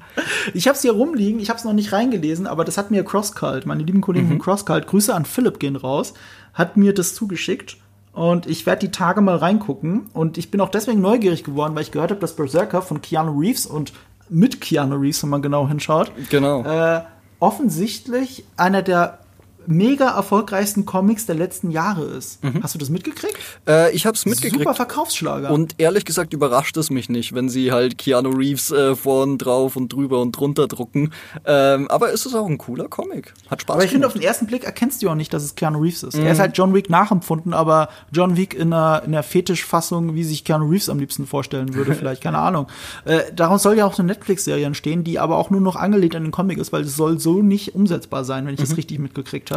[0.54, 3.04] Ich habe es hier rumliegen, ich habe es noch nicht reingelesen, aber das hat mir
[3.04, 6.14] CrossCult, meine lieben Kollegen von CrossCult, Grüße an Philipp gehen raus,
[6.54, 7.76] hat mir das zugeschickt.
[8.14, 10.10] Und ich werde die Tage mal reingucken.
[10.14, 13.38] Und ich bin auch deswegen neugierig geworden, weil ich gehört habe, dass Berserker von Keanu
[13.38, 13.92] Reeves und
[14.30, 16.64] mit Keanu Reeves, wenn man genau hinschaut, Genau.
[16.64, 17.02] äh,
[17.42, 19.20] offensichtlich einer der
[19.68, 22.40] mega erfolgreichsten Comics der letzten Jahre ist.
[22.62, 23.38] Hast du das mitgekriegt?
[23.68, 24.60] Äh, ich hab's mitgekriegt.
[24.60, 25.52] Super Verkaufsschlager.
[25.52, 29.76] Und ehrlich gesagt überrascht es mich nicht, wenn sie halt Keanu Reeves äh, vorn drauf
[29.76, 31.12] und drüber und drunter drucken.
[31.46, 33.34] Ähm, aber es ist auch ein cooler Comic.
[33.50, 35.56] Hat Spaß aber ich finde, auf den ersten Blick erkennst du auch nicht, dass es
[35.56, 36.16] Keanu Reeves ist.
[36.16, 40.24] Er ist halt John Wick nachempfunden, aber John Wick in einer, in einer Fetischfassung, wie
[40.24, 42.68] sich Keanu Reeves am liebsten vorstellen würde, vielleicht, keine Ahnung.
[43.06, 46.24] Äh, daraus soll ja auch eine Netflix-Serie entstehen, die aber auch nur noch angelehnt an
[46.24, 49.52] den Comic ist, weil es soll so nicht umsetzbar sein, wenn ich das richtig mitgekriegt
[49.52, 49.55] habe.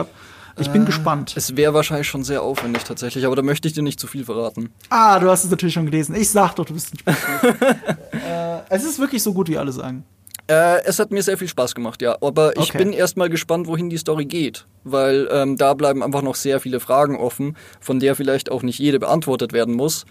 [0.61, 1.34] Ich bin gespannt.
[1.36, 4.24] Es wäre wahrscheinlich schon sehr aufwendig tatsächlich, aber da möchte ich dir nicht zu viel
[4.24, 4.70] verraten.
[4.90, 6.16] Ah, du hast es natürlich schon gelesen.
[6.16, 7.14] Ich sag doch, du bist ein
[8.26, 10.05] äh, es ist wirklich so gut, wie alle sagen.
[10.51, 12.16] Äh, es hat mir sehr viel Spaß gemacht, ja.
[12.22, 12.78] Aber ich Okay.
[12.78, 14.66] bin erstmal gespannt, wohin die Story geht.
[14.82, 18.78] Weil ähm, da bleiben einfach noch sehr viele Fragen offen, von der vielleicht auch nicht
[18.78, 20.07] jede beantwortet werden muss.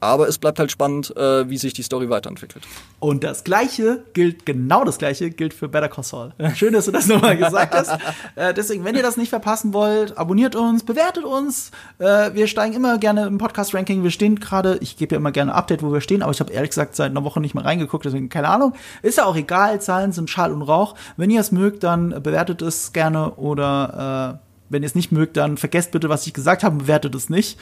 [0.00, 2.64] Aber es bleibt halt spannend, äh, wie sich die Story weiterentwickelt.
[3.00, 6.32] Und das Gleiche gilt, genau das Gleiche gilt für Better Call Saul.
[6.54, 7.98] Schön, dass du das nochmal gesagt hast.
[8.36, 11.70] Äh, deswegen, wenn ihr das nicht verpassen wollt, abonniert uns, bewertet uns.
[11.98, 14.02] Äh, wir steigen immer gerne im Podcast-Ranking.
[14.02, 16.40] Wir stehen gerade, ich gebe ja immer gerne ein Update, wo wir stehen, aber ich
[16.40, 18.74] habe ehrlich gesagt seit einer Woche nicht mehr reingeguckt, deswegen keine Ahnung.
[19.02, 20.94] Ist ja auch egal, Zahlen sind Schall und Rauch.
[21.16, 25.36] Wenn ihr es mögt, dann bewertet es gerne oder äh, wenn ihr es nicht mögt,
[25.36, 27.58] dann vergesst bitte, was ich gesagt habe, und bewertet es nicht.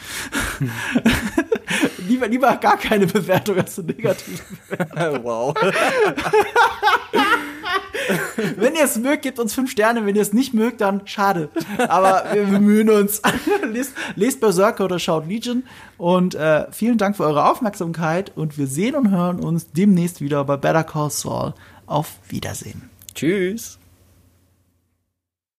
[2.07, 4.43] lieber, lieber gar keine Bewertung als eine negative
[5.23, 5.55] wow.
[8.57, 10.07] Wenn ihr es mögt, gebt uns fünf Sterne.
[10.07, 11.49] Wenn ihr es nicht mögt, dann schade.
[11.89, 13.23] Aber wir bemühen uns.
[13.73, 15.65] lest, lest Berserker oder schaut Legion.
[15.99, 18.33] Und äh, vielen Dank für eure Aufmerksamkeit.
[18.37, 21.55] Und wir sehen und hören uns demnächst wieder bei Better Call Saul.
[21.87, 22.91] Auf Wiedersehen.
[23.15, 23.79] Tschüss.